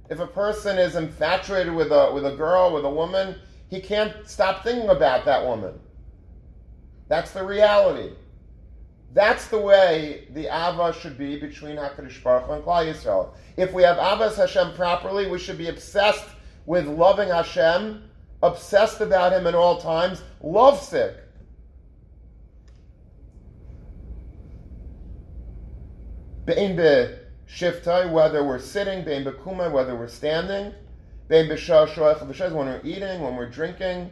[0.09, 3.37] If a person is infatuated with a, with a girl, with a woman,
[3.69, 5.79] he can't stop thinking about that woman.
[7.09, 8.15] That's the reality.
[9.13, 13.35] That's the way the Ava should be between HaKadosh Baruch Hu and Klal Yisrael.
[13.57, 16.29] If we have Avas Hashem properly, we should be obsessed
[16.67, 18.05] with loving Hashem,
[18.43, 21.17] obsessed about Him at all times, lovesick.
[26.45, 27.15] Bein be
[27.49, 30.75] shiftai, whether we're sitting, bein be whether we're standing,
[31.29, 34.11] bein be when we're eating, when we're drinking.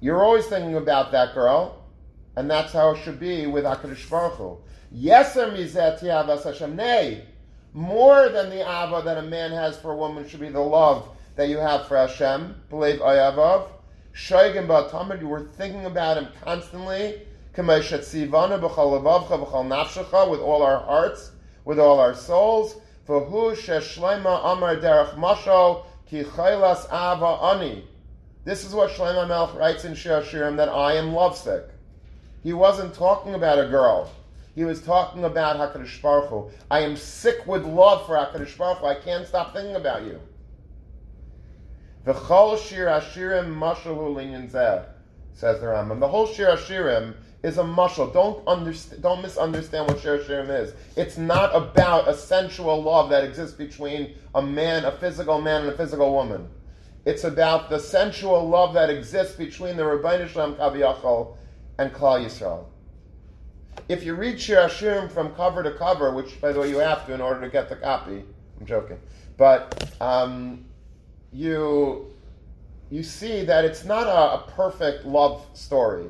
[0.00, 1.86] You're always thinking about that girl
[2.36, 4.58] and that's how it should be with HaKadosh Baruch Hu.
[4.94, 6.76] Yeser mizet yavas Hashem.
[6.76, 7.24] Nay,
[7.72, 11.08] more than the ava that a man has for a woman should be the love
[11.36, 12.54] that you have for Hashem.
[12.68, 13.68] Believe ayavav.
[14.14, 17.22] Shoygim ba'tamid, you were thinking about him constantly.
[17.56, 17.68] With
[20.40, 21.32] all our hearts,
[21.64, 22.76] with all our souls.
[28.44, 31.64] This is what Shlomo Melech writes in Shir Shirim, that I am lovesick.
[32.42, 34.10] He wasn't talking about a girl.
[34.54, 36.50] He was talking about HaKadosh Baruch Hu.
[36.70, 38.86] I am sick with love for HaKadosh Baruch Hu.
[38.86, 40.20] I can't stop thinking about you.
[42.06, 44.84] V'chol shir ashirim mashalu linyan zeh,
[45.32, 46.00] says the Rambam.
[46.00, 47.14] The whole shir ashirim
[47.46, 48.12] is a mashal.
[48.12, 50.74] Don't, underst- don't misunderstand what shir ashirim is.
[50.96, 55.70] It's not about a sensual love that exists between a man, a physical man, and
[55.70, 56.48] a physical woman.
[57.04, 61.36] It's about the sensual love that exists between the Rabbeinu Shalom Kaviyachal
[61.78, 62.64] and Klal Yisrael.
[63.88, 67.06] if you read Shir Hashirim from cover to cover, which by the way you have
[67.06, 68.24] to in order to get the copy,
[68.58, 68.98] I'm joking,
[69.36, 70.64] but um,
[71.32, 72.12] you
[72.90, 76.06] you see that it's not a, a, perfect love story.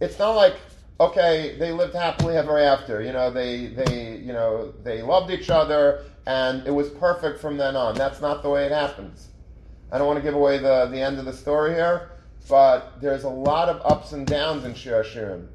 [0.00, 0.56] It's not like
[1.00, 3.02] okay, they lived happily ever after.
[3.02, 7.56] You know, they they you know they loved each other and it was perfect from
[7.56, 7.94] then on.
[7.94, 9.28] That's not the way it happens.
[9.92, 12.10] I don't want to give away the, the end of the story here,
[12.48, 15.46] but there's a lot of ups and downs in Shir Hashirim.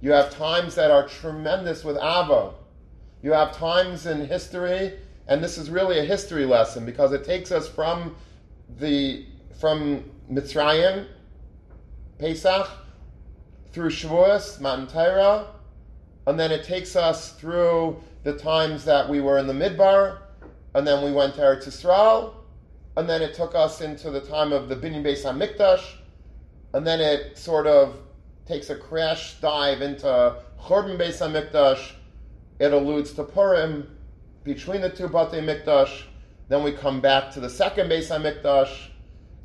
[0.00, 2.54] You have times that are tremendous with Ava.
[3.22, 4.94] You have times in history,
[5.28, 8.16] and this is really a history lesson because it takes us from
[8.78, 9.26] the
[9.60, 11.06] from Mitzrayim,
[12.18, 12.68] Pesach,
[13.74, 15.48] through Shavuos, Matan Torah,
[16.28, 20.18] and then it takes us through the times that we were in the Midbar,
[20.76, 22.34] and then we went to Eretz Yisrael,
[22.96, 25.96] and then it took us into the time of the Binyan Beis HaMikdash,
[26.72, 27.96] and then it sort of
[28.46, 31.94] takes a crash dive into Churban Beis HaMikdash.
[32.60, 33.96] It alludes to Purim
[34.44, 36.04] between the two Batei Mikdash.
[36.48, 38.90] Then we come back to the second Beis HaMikdash,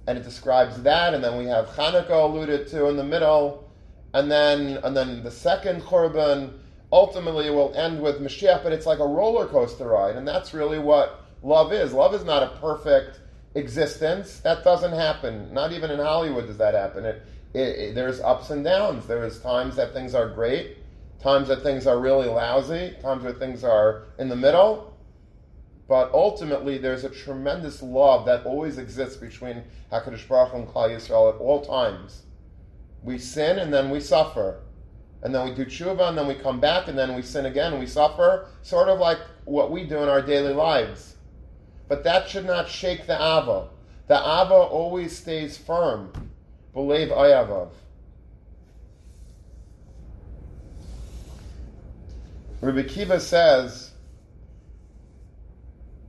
[0.05, 3.68] and it describes that, and then we have Hanukkah alluded to in the middle,
[4.14, 6.53] and then and then the second Churban.
[6.91, 10.80] Ultimately, will end with Mashiach, but it's like a roller coaster ride, and that's really
[10.80, 11.93] what love is.
[11.93, 13.20] Love is not a perfect
[13.53, 14.39] existence.
[14.39, 15.53] That doesn't happen.
[15.53, 17.05] Not even in Hollywood does that happen.
[17.05, 17.22] It,
[17.53, 19.05] it, it, there's ups and downs.
[19.05, 20.78] There's times that things are great,
[21.22, 24.97] times that things are really lousy, times where things are in the middle.
[25.88, 31.34] But ultimately, there's a tremendous love that always exists between Hakadosh Baruch and Klal Yisrael
[31.34, 32.24] at all times.
[33.04, 34.62] We sin and then we suffer,
[35.22, 37.72] and then we do tshuva and then we come back and then we sin again
[37.74, 41.16] and we suffer, sort of like what we do in our daily lives.
[41.88, 43.70] But that should not shake the Ava.
[44.08, 46.12] The Ava always stays firm.
[46.74, 47.70] Believe Ayavav.
[52.62, 53.91] Rabbi Akiva says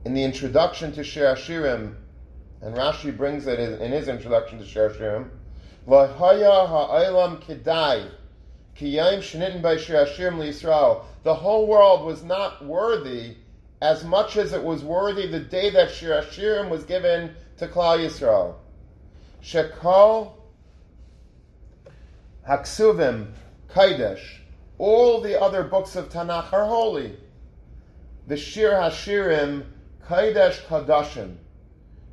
[0.05, 1.95] in the introduction to Shir Hashirim,
[2.61, 5.29] and Rashi brings it in his introduction to Shir Hashirim,
[5.87, 6.07] The
[11.25, 13.37] whole world was not worthy
[13.81, 17.97] as much as it was worthy the day that Shir Hashirim was given to Klal
[17.97, 18.53] Yisrael.
[19.43, 20.33] Shekol
[22.47, 23.31] Haksuvim
[23.69, 24.37] Kaidesh.
[24.77, 27.17] All the other books of Tanakh are holy.
[28.27, 29.65] The Shir Hashirim
[30.07, 31.37] Kaidesh Kadashim.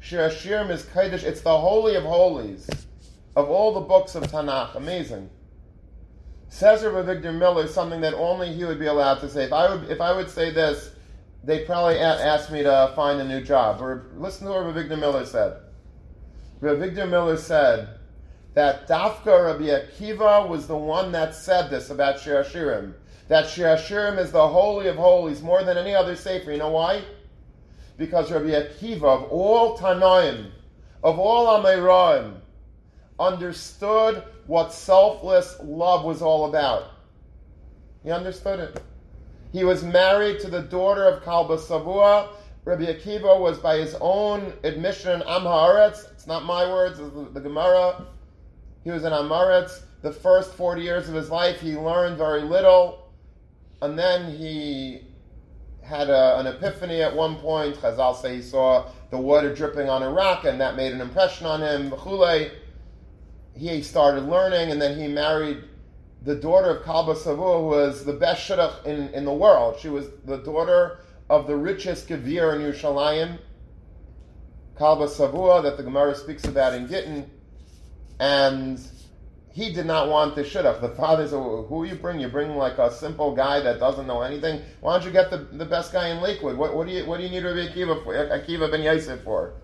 [0.00, 1.22] Shir Hashirim is Kaidesh.
[1.22, 2.66] It's the holy of holies
[3.37, 4.74] of all the books of Tanakh.
[4.74, 5.31] Amazing.
[6.49, 9.45] Says Rabbi Avigdor Miller something that only he would be allowed to say.
[9.45, 10.91] If I would, if I would say this,
[11.45, 13.81] they probably a- asked me to find a new job.
[13.81, 15.59] Or listen to what Rabbi Avigdor Miller said.
[16.61, 17.89] Rabbi Avigdor Miller said
[18.55, 22.95] that Dafka Rabbi Akiva was the one that said this about Shir Hashirim.
[23.29, 26.51] That Shir Hashirim is the holy of holies more than any other sefer.
[26.51, 27.03] You know why?
[27.99, 30.51] Because Rabbi Akiva, of all Tanoim,
[31.05, 32.41] of all Ameiraim,
[33.18, 36.92] understood what selfless love was all about.
[38.02, 38.82] He understood it.
[39.52, 42.28] He was married to the daughter of Kalba Savua.
[42.64, 45.46] Rabbi Akiva was, by his own admission, Am.
[46.12, 48.06] It's not my words, it's the, Gemara.
[48.84, 49.82] He was an Amaretz.
[50.02, 53.10] The first 40 years of his life, he learned very little.
[53.80, 55.02] And then he
[55.82, 57.76] had a, an epiphany at one point.
[57.76, 61.46] Chazal say he saw the water dripping on a rock, and that made an impression
[61.46, 61.90] on him.
[63.59, 65.64] He started learning, and then he married
[66.22, 69.78] the daughter of Kalba Savua, who was the best shidduch in, in the world.
[69.80, 73.38] She was the daughter of the richest Gevir in Yerushalayim,
[74.78, 77.30] Kalba Savua, that the Gemara speaks about in Gittin,
[78.20, 78.80] and
[79.52, 80.80] he did not want the shidduch.
[80.80, 82.20] The father said, "Who you bring?
[82.20, 84.62] You bring like a simple guy that doesn't know anything.
[84.80, 86.56] Why don't you get the, the best guy in Lakewood?
[86.56, 88.14] What, what do you what do you need Rabbi Akiva for?
[88.14, 89.54] Akiva ben Yosef for?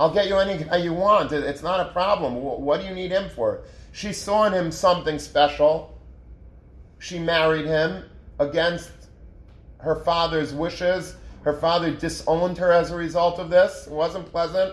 [0.00, 1.30] I'll get you any guy you want.
[1.30, 2.36] It's not a problem.
[2.36, 3.64] What do you need him for?
[3.92, 6.00] She saw in him something special.
[6.98, 8.04] She married him
[8.38, 8.90] against
[9.76, 11.16] her father's wishes.
[11.42, 13.88] Her father disowned her as a result of this.
[13.88, 14.72] It wasn't pleasant.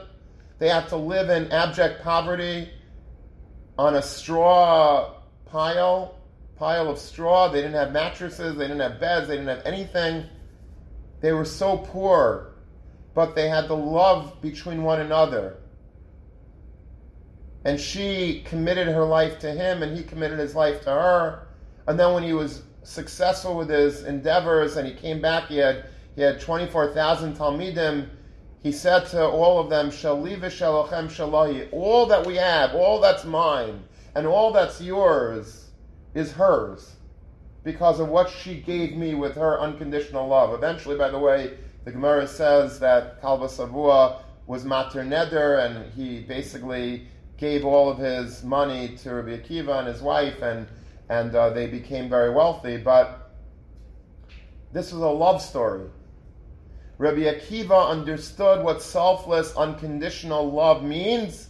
[0.59, 2.69] They had to live in abject poverty
[3.77, 5.13] on a straw
[5.45, 6.15] pile,
[6.55, 7.49] pile of straw.
[7.49, 10.23] They didn't have mattresses, they didn't have beds, they didn't have anything.
[11.19, 12.53] They were so poor,
[13.17, 15.57] but they had the love between one another
[17.65, 21.47] and she committed her life to him and he committed his life to her.
[21.87, 25.85] And then when he was successful with his endeavors and he came back, he had
[26.15, 28.07] he had 24,000 Talmidim.
[28.61, 33.25] He said to all of them, Shali v'shalochem shalahi, all that we have, all that's
[33.25, 35.71] mine, and all that's yours
[36.13, 36.97] is hers.
[37.63, 40.53] because of what she gave me with her unconditional love.
[40.53, 41.57] Eventually, by the way,
[41.87, 47.07] the Gemara says that Kalba Savua was Mater Neder, and he basically
[47.37, 50.67] gave all of his money to Rabbi Akiva and his wife, and,
[51.07, 52.75] and uh, they became very wealthy.
[52.75, 53.31] But
[54.73, 55.87] this was a love story.
[56.97, 61.47] Rabbi Akiva understood what selfless, unconditional love means,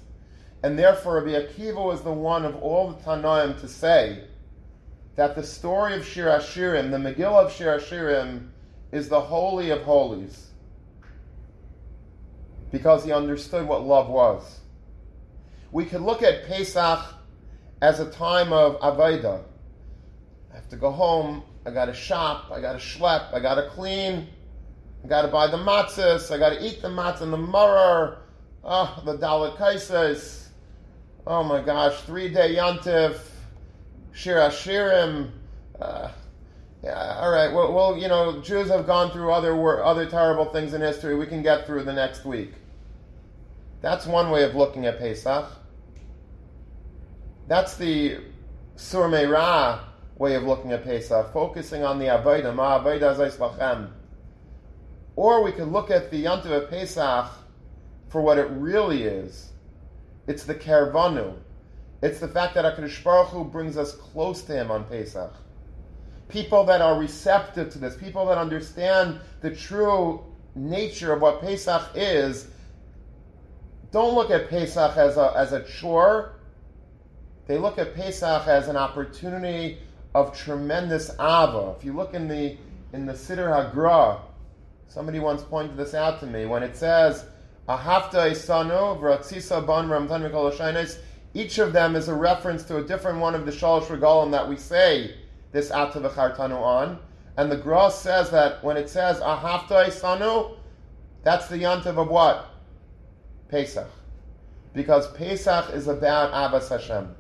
[0.62, 4.26] and therefore Rabbi Akiva was the one of all the Tanaim to say
[5.16, 7.80] that the story of Shir Hashirim, the Megillah of Shir
[8.92, 10.48] is the holy of holies,
[12.72, 14.60] because he understood what love was.
[15.72, 17.00] We could look at Pesach
[17.82, 19.44] as a time of Avaida.
[20.52, 23.56] I have to go home, I got to shop, I got to schlep, I got
[23.56, 24.30] to clean.
[25.04, 26.34] I got to buy the matzahs.
[26.34, 28.18] I got to eat the matzah and the maror.
[28.64, 30.48] Oh, the dalit.
[31.26, 33.20] Oh my gosh, three day yantif,
[34.12, 35.30] shir ashirim.
[35.80, 36.10] Uh,
[36.84, 37.52] yeah, all right.
[37.52, 41.16] Well, well, you know, Jews have gone through other other terrible things in history.
[41.16, 42.54] We can get through the next week.
[43.82, 45.52] That's one way of looking at Pesach.
[47.48, 48.18] That's the
[48.76, 49.80] Sur Ra
[50.18, 53.92] way of looking at Pesach, focusing on the Avodah, Ma Avodah Zayis Lachem.
[55.16, 57.32] Or we could look at the Yantiv of Pesach
[58.10, 59.52] for what it really is.
[60.28, 61.36] It's the Kervanu.
[62.02, 65.34] It's the fact that HaKadosh Baruch Hu brings us close to Him on Pesach.
[66.30, 70.24] People that are receptive to this, people that understand the true
[70.56, 72.48] nature of what Pesach is,
[73.92, 76.34] don't look at Pesach as a, as a chore.
[77.48, 79.80] They look at Pesach as an opportunity
[80.14, 81.76] of tremendous ava.
[81.78, 82.58] If you look in the
[82.94, 84.22] in the Siddur Hagra,
[84.88, 87.26] Somebody once pointed this out to me when it says,
[87.68, 90.88] Vratzisa Ban
[91.34, 94.48] each of them is a reference to a different one of the Shalosh Regalim that
[94.48, 95.14] we say
[95.52, 97.00] this Ata V'chartanu on.
[97.38, 100.58] And the Gra says that when it says Ahafta Sanu,
[101.24, 102.50] that's the Yantiv of what?
[103.50, 103.90] Pesach.
[104.74, 107.16] Because Pesach is about Abbas Hashem.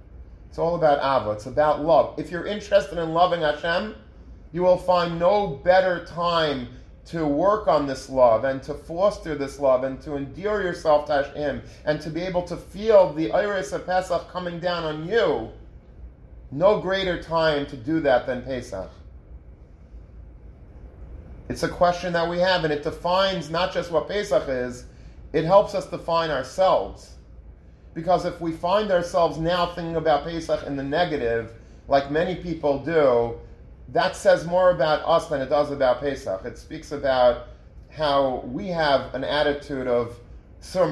[0.49, 1.31] It's all about Abba.
[1.31, 2.17] It's about love.
[2.17, 3.95] If you're interested in loving Hashem,
[4.51, 6.69] you will find no better time
[7.07, 11.23] to work on this love and to foster this love and to endear yourself to
[11.35, 15.49] Him and to be able to feel the iris of Pesach coming down on you,
[16.51, 18.89] no greater time to do that than Pesach.
[21.49, 24.85] It's a question that we have, and it defines not just what Pesach is,
[25.33, 27.15] it helps us define ourselves.
[27.93, 31.53] Because if we find ourselves now thinking about Pesach in the negative,
[31.87, 33.35] like many people do,
[33.89, 36.43] that says more about us than it does about Pesach.
[36.45, 37.47] It speaks about
[37.89, 40.17] how we have an attitude of
[40.67, 40.89] sur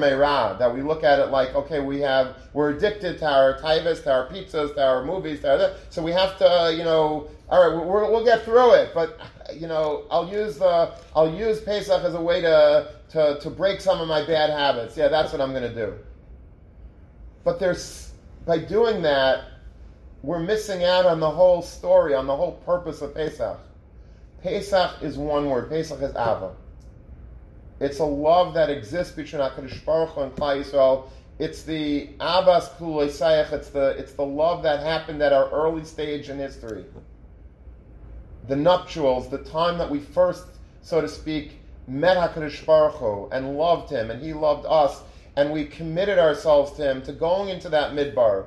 [0.58, 4.10] that we look at it like, okay, we have, we're addicted to our taivas, to
[4.10, 7.70] our pizzas, to our movies, to our, so we have to, uh, you know, all
[7.70, 9.20] right, we will get through it, but,
[9.54, 13.80] you know, I'll use the, I'll use Pesach as a way to, to, to break
[13.80, 14.96] some of my bad habits.
[14.96, 15.94] Yeah, that's what I'm going to do.
[17.44, 18.12] But there's,
[18.46, 19.44] by doing that,
[20.22, 23.60] we're missing out on the whole story, on the whole purpose of Pesach.
[24.42, 25.68] Pesach is one word.
[25.68, 26.56] Pesach is Ava.
[27.78, 31.08] It's a love that exists between HaKadosh Baruch Hu and Klal Yisrael.
[31.38, 33.52] It's the Abbas Kulei Sayach.
[33.52, 36.86] It's the, it's the love that happened at our early stage in history.
[38.48, 40.46] The nuptials, the time that we first,
[40.80, 45.02] so to speak, met HaKadosh Baruch Hu and loved him, and he loved us,
[45.36, 48.46] and we committed ourselves to him, to going into that midbar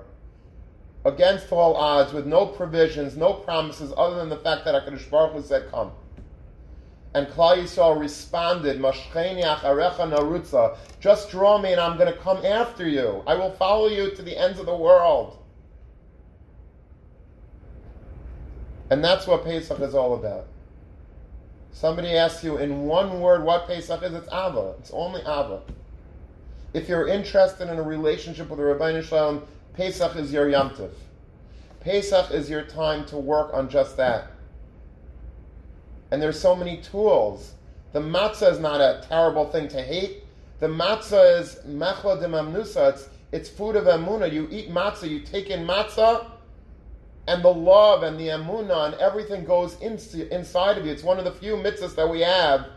[1.05, 5.33] against all odds, with no provisions, no promises, other than the fact that HaKadosh Baruch
[5.33, 5.91] Hu said, come.
[7.15, 13.23] And Klal Yisrael responded, narutza, just draw me and I'm going to come after you.
[13.25, 15.39] I will follow you to the ends of the world.
[18.91, 20.47] And that's what Pesach is all about.
[21.71, 24.75] Somebody asks you in one word what Pesach is, it's Ava.
[24.79, 25.61] It's only Ava.
[26.73, 29.43] If you're interested in a relationship with the Rabbi Shalom,
[29.73, 30.91] Pesach is your yamtiv.
[31.79, 34.27] Pesach is your time to work on just that.
[36.11, 37.53] And there's so many tools.
[37.93, 40.23] The matzah is not a terrible thing to hate.
[40.59, 42.93] The matzah is mechla de mamnusa.
[42.93, 44.31] It's, it's food of emuna.
[44.31, 46.25] You eat matzah, you take in matzah,
[47.27, 49.99] and the love and the emuna and everything goes in,
[50.31, 50.91] inside of you.
[50.91, 52.67] It's one of the few mitzvahs that we have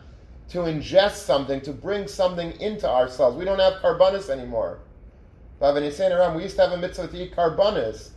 [0.51, 3.37] to ingest something, to bring something into ourselves.
[3.37, 4.81] We don't have karbonis anymore.
[5.61, 8.12] We used to have a mitzvah to eat karbonis.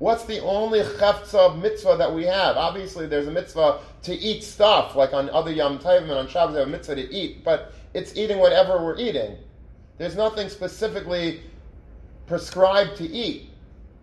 [0.00, 2.56] What's the only chefza mitzvah that we have?
[2.56, 6.56] Obviously, there's a mitzvah to eat stuff, like on other Yom Tovim and on Shabbos,
[6.56, 9.36] have a mitzvah to eat, but it's eating whatever we're eating.
[9.98, 11.42] There's nothing specifically
[12.26, 13.50] prescribed to eat.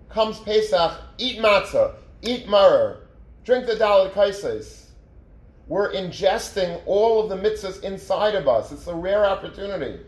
[0.08, 2.98] Comes Pesach, eat matzah, eat maror,
[3.44, 4.92] Drink the Dalit Kaises.
[5.68, 8.72] We're ingesting all of the mitzvahs inside of us.
[8.72, 10.00] It's a rare opportunity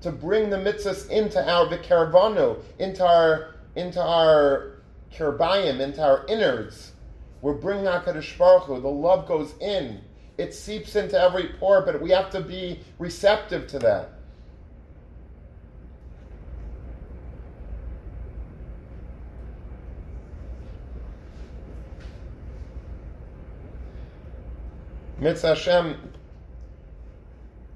[0.00, 4.73] to bring the mitzvahs into our vikaravanu, into our into our
[5.16, 6.92] kirbayim, into our innards.
[7.40, 8.80] We're bringing Hakadosh Baruch Hu.
[8.80, 10.00] The love goes in.
[10.38, 14.10] It seeps into every pore, but we have to be receptive to that.
[25.18, 26.12] Mitzvah Hashem,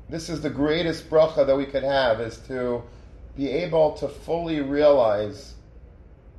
[0.08, 2.82] this is the greatest bracha that we could have, is to
[3.36, 5.54] be able to fully realize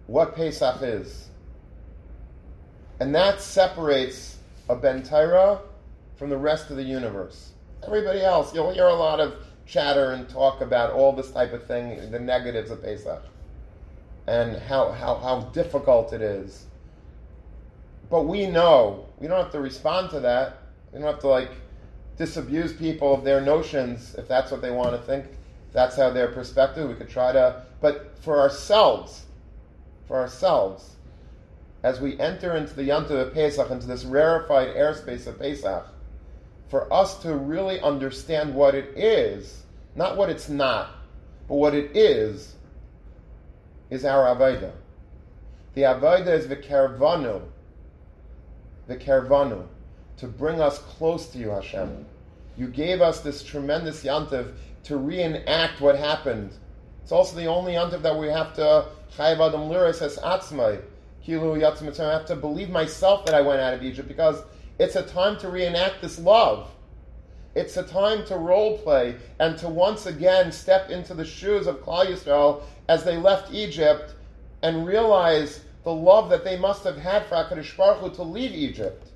[0.10, 1.30] what Pesach is.
[3.00, 4.38] And that separates
[4.68, 5.62] a Ben Torah
[6.16, 7.52] from the rest of the universe.
[7.86, 9.36] Everybody else, you'll hear a lot of
[9.68, 13.24] chatter and talk about all this type of thing, the negatives of Pesach,
[14.26, 16.66] and how, how, how difficult it is.
[18.10, 20.58] But we know, we don't have to respond to that.
[20.92, 21.52] We don't have to like
[22.18, 25.28] disabuse people of their notions if that's what they want to think.
[25.72, 26.90] That's how their perspective.
[26.90, 29.28] We could try to, but for ourselves,
[30.10, 30.96] for ourselves,
[31.84, 35.86] as we enter into the Yantu of Pesach, into this rarefied airspace of Pesach,
[36.68, 39.62] for us to really understand what it is,
[39.96, 40.90] not what it's not,
[41.48, 42.56] but what it is,
[43.92, 44.72] is our Avodah.
[45.76, 47.44] The Avodah is the Kervanu,
[48.88, 49.68] the Kervanu,
[50.18, 52.06] to bring us close to you, Hashem.
[52.58, 54.54] You gave us this tremendous yantiv
[54.86, 56.52] to reenact what happened.
[57.10, 58.86] It's also the only yantiv that we have to
[59.18, 60.80] chayiv adam liris as atzmai.
[61.26, 64.44] Kilu yatzim I have to believe myself that I went out of Egypt because
[64.78, 66.70] it's a time to reenact this love.
[67.56, 71.78] It's a time to role play and to once again step into the shoes of
[71.78, 74.14] Klal Yisrael as they left Egypt
[74.62, 78.52] and realize the love that they must have had for HaKadosh Baruch Hu to leave
[78.52, 79.08] Egypt.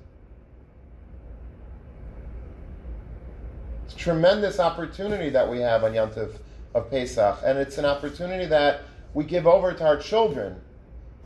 [3.84, 6.38] It's a tremendous opportunity that we have on Yantiv
[6.74, 8.82] of Pesach, and it's an opportunity that
[9.14, 10.60] we give over to our children.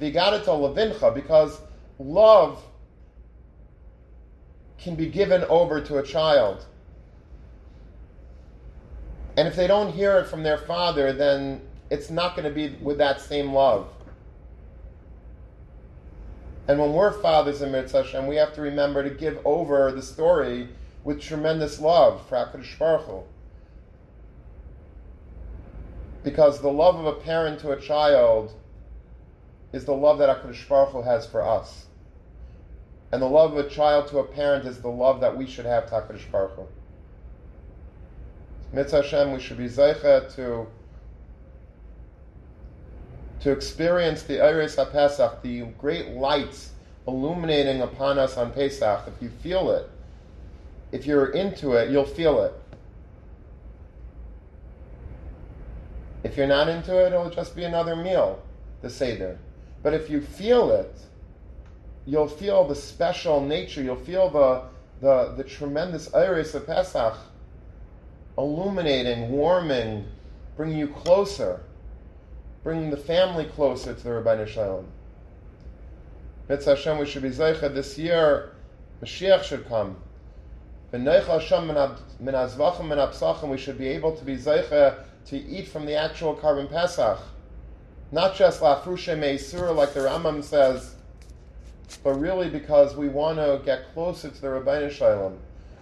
[0.00, 1.60] Vigadata levincha, because
[1.98, 2.62] love
[4.78, 6.66] can be given over to a child.
[9.36, 12.76] And if they don't hear it from their father, then it's not going to be
[12.82, 13.88] with that same love.
[16.68, 20.02] And when we're fathers in Mitzvah Hashem, we have to remember to give over the
[20.02, 20.68] story
[21.02, 23.22] with tremendous love for HaKadosh Baruch Hu.
[26.28, 28.52] Because the love of a parent to a child
[29.72, 31.86] is the love that HaKadosh Baruch Hu has for us.
[33.10, 35.64] And the love of a child to a parent is the love that we should
[35.64, 36.66] have to HaKadosh Baruch Hu.
[38.74, 40.66] Mitzvah Hashem, we should be zeicha to
[43.40, 46.72] to experience the Eres HaPesach, the great lights
[47.06, 49.88] illuminating upon us on Pesach, if you feel it,
[50.92, 52.52] if you're into it, you'll feel it.
[56.24, 58.42] If you're not into it, it'll just be another meal,
[58.82, 59.38] the Seder.
[59.82, 60.94] But if you feel it,
[62.06, 64.62] you'll feel the special nature, you'll feel the,
[65.00, 67.16] the, the tremendous iris of Pesach
[68.36, 70.06] illuminating, warming,
[70.56, 71.60] bringing you closer,
[72.62, 74.86] bringing the family closer to the Rabbi Shalom.
[76.48, 78.52] Mitzvah Hashem, we should be Zeicha this year,
[79.02, 79.96] Mashiach should come.
[80.90, 80.98] We
[83.58, 87.18] should be able to be zeicha to eat from the actual korban pesach,
[88.12, 90.94] not just lafrushe meisur like the Rambam says,
[92.02, 95.38] but really because we want to get closer to the Rabbeinu Shalom.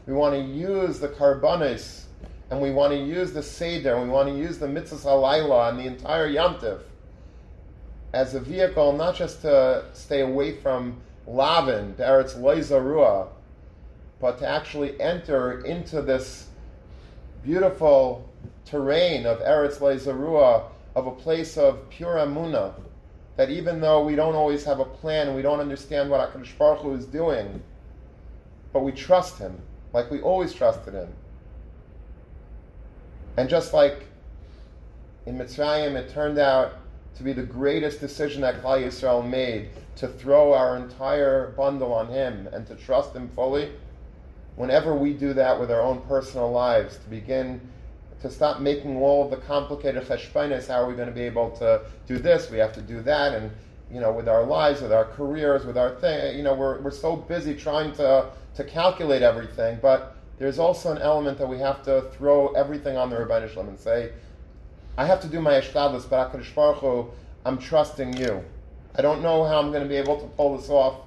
[0.06, 2.04] We want to use the karbonis,
[2.50, 5.70] and we want to use the seder, and we want to use the mitzvah halayla
[5.70, 6.80] and the entire yamtiv
[8.12, 13.28] as a vehicle, not just to stay away from lavin, to Eretz loizarua,
[14.20, 16.46] but to actually enter into this
[17.46, 18.28] beautiful
[18.64, 20.64] terrain of Eretz Lezarua,
[20.96, 22.74] of a place of pure amuna,
[23.36, 26.80] that even though we don't always have a plan, we don't understand what HaKadosh Baruch
[26.80, 27.62] Hu is doing,
[28.72, 29.56] but we trust Him,
[29.92, 31.12] like we always trusted Him.
[33.36, 34.06] And just like
[35.26, 36.78] in Mitzrayim, it turned out
[37.16, 42.08] to be the greatest decision that Klal Yisrael made to throw our entire bundle on
[42.08, 43.70] Him and to trust Him fully
[44.56, 47.60] whenever we do that with our own personal lives, to begin
[48.22, 51.82] to stop making all the complicated cheshbainis, how are we going to be able to
[52.06, 52.50] do this?
[52.50, 53.50] We have to do that, and
[53.90, 56.90] you know, with our lives, with our careers, with our thing, you know, we're, we're
[56.90, 61.82] so busy trying to, to calculate everything, but there's also an element that we have
[61.84, 64.12] to throw everything on the Rabbi Shalom and say,
[64.98, 67.10] I have to do my eshtadlis, but HaKadosh Hu,
[67.44, 68.44] I'm trusting you.
[68.96, 71.05] I don't know how I'm going to be able to pull this off,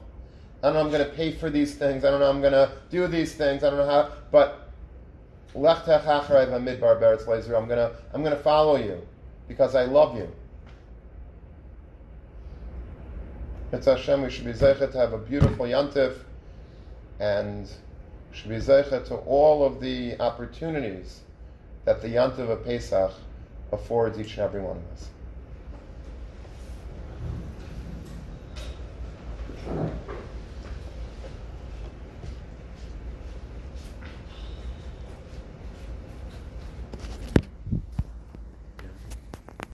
[0.61, 2.03] I don't know, I'm going to pay for these things.
[2.03, 3.63] I don't know, I'm going to do these things.
[3.63, 4.69] I don't know how, but
[5.55, 5.87] I'm going
[7.69, 9.01] to I'm going to follow you
[9.47, 10.29] because I love you.
[13.71, 16.17] It's Hashem, we should be zeicher to have a beautiful yantif
[17.19, 17.69] and
[18.31, 21.21] should be zeicher to all of the opportunities
[21.85, 23.11] that the yantif of Pesach
[23.71, 25.09] affords each and every one of us.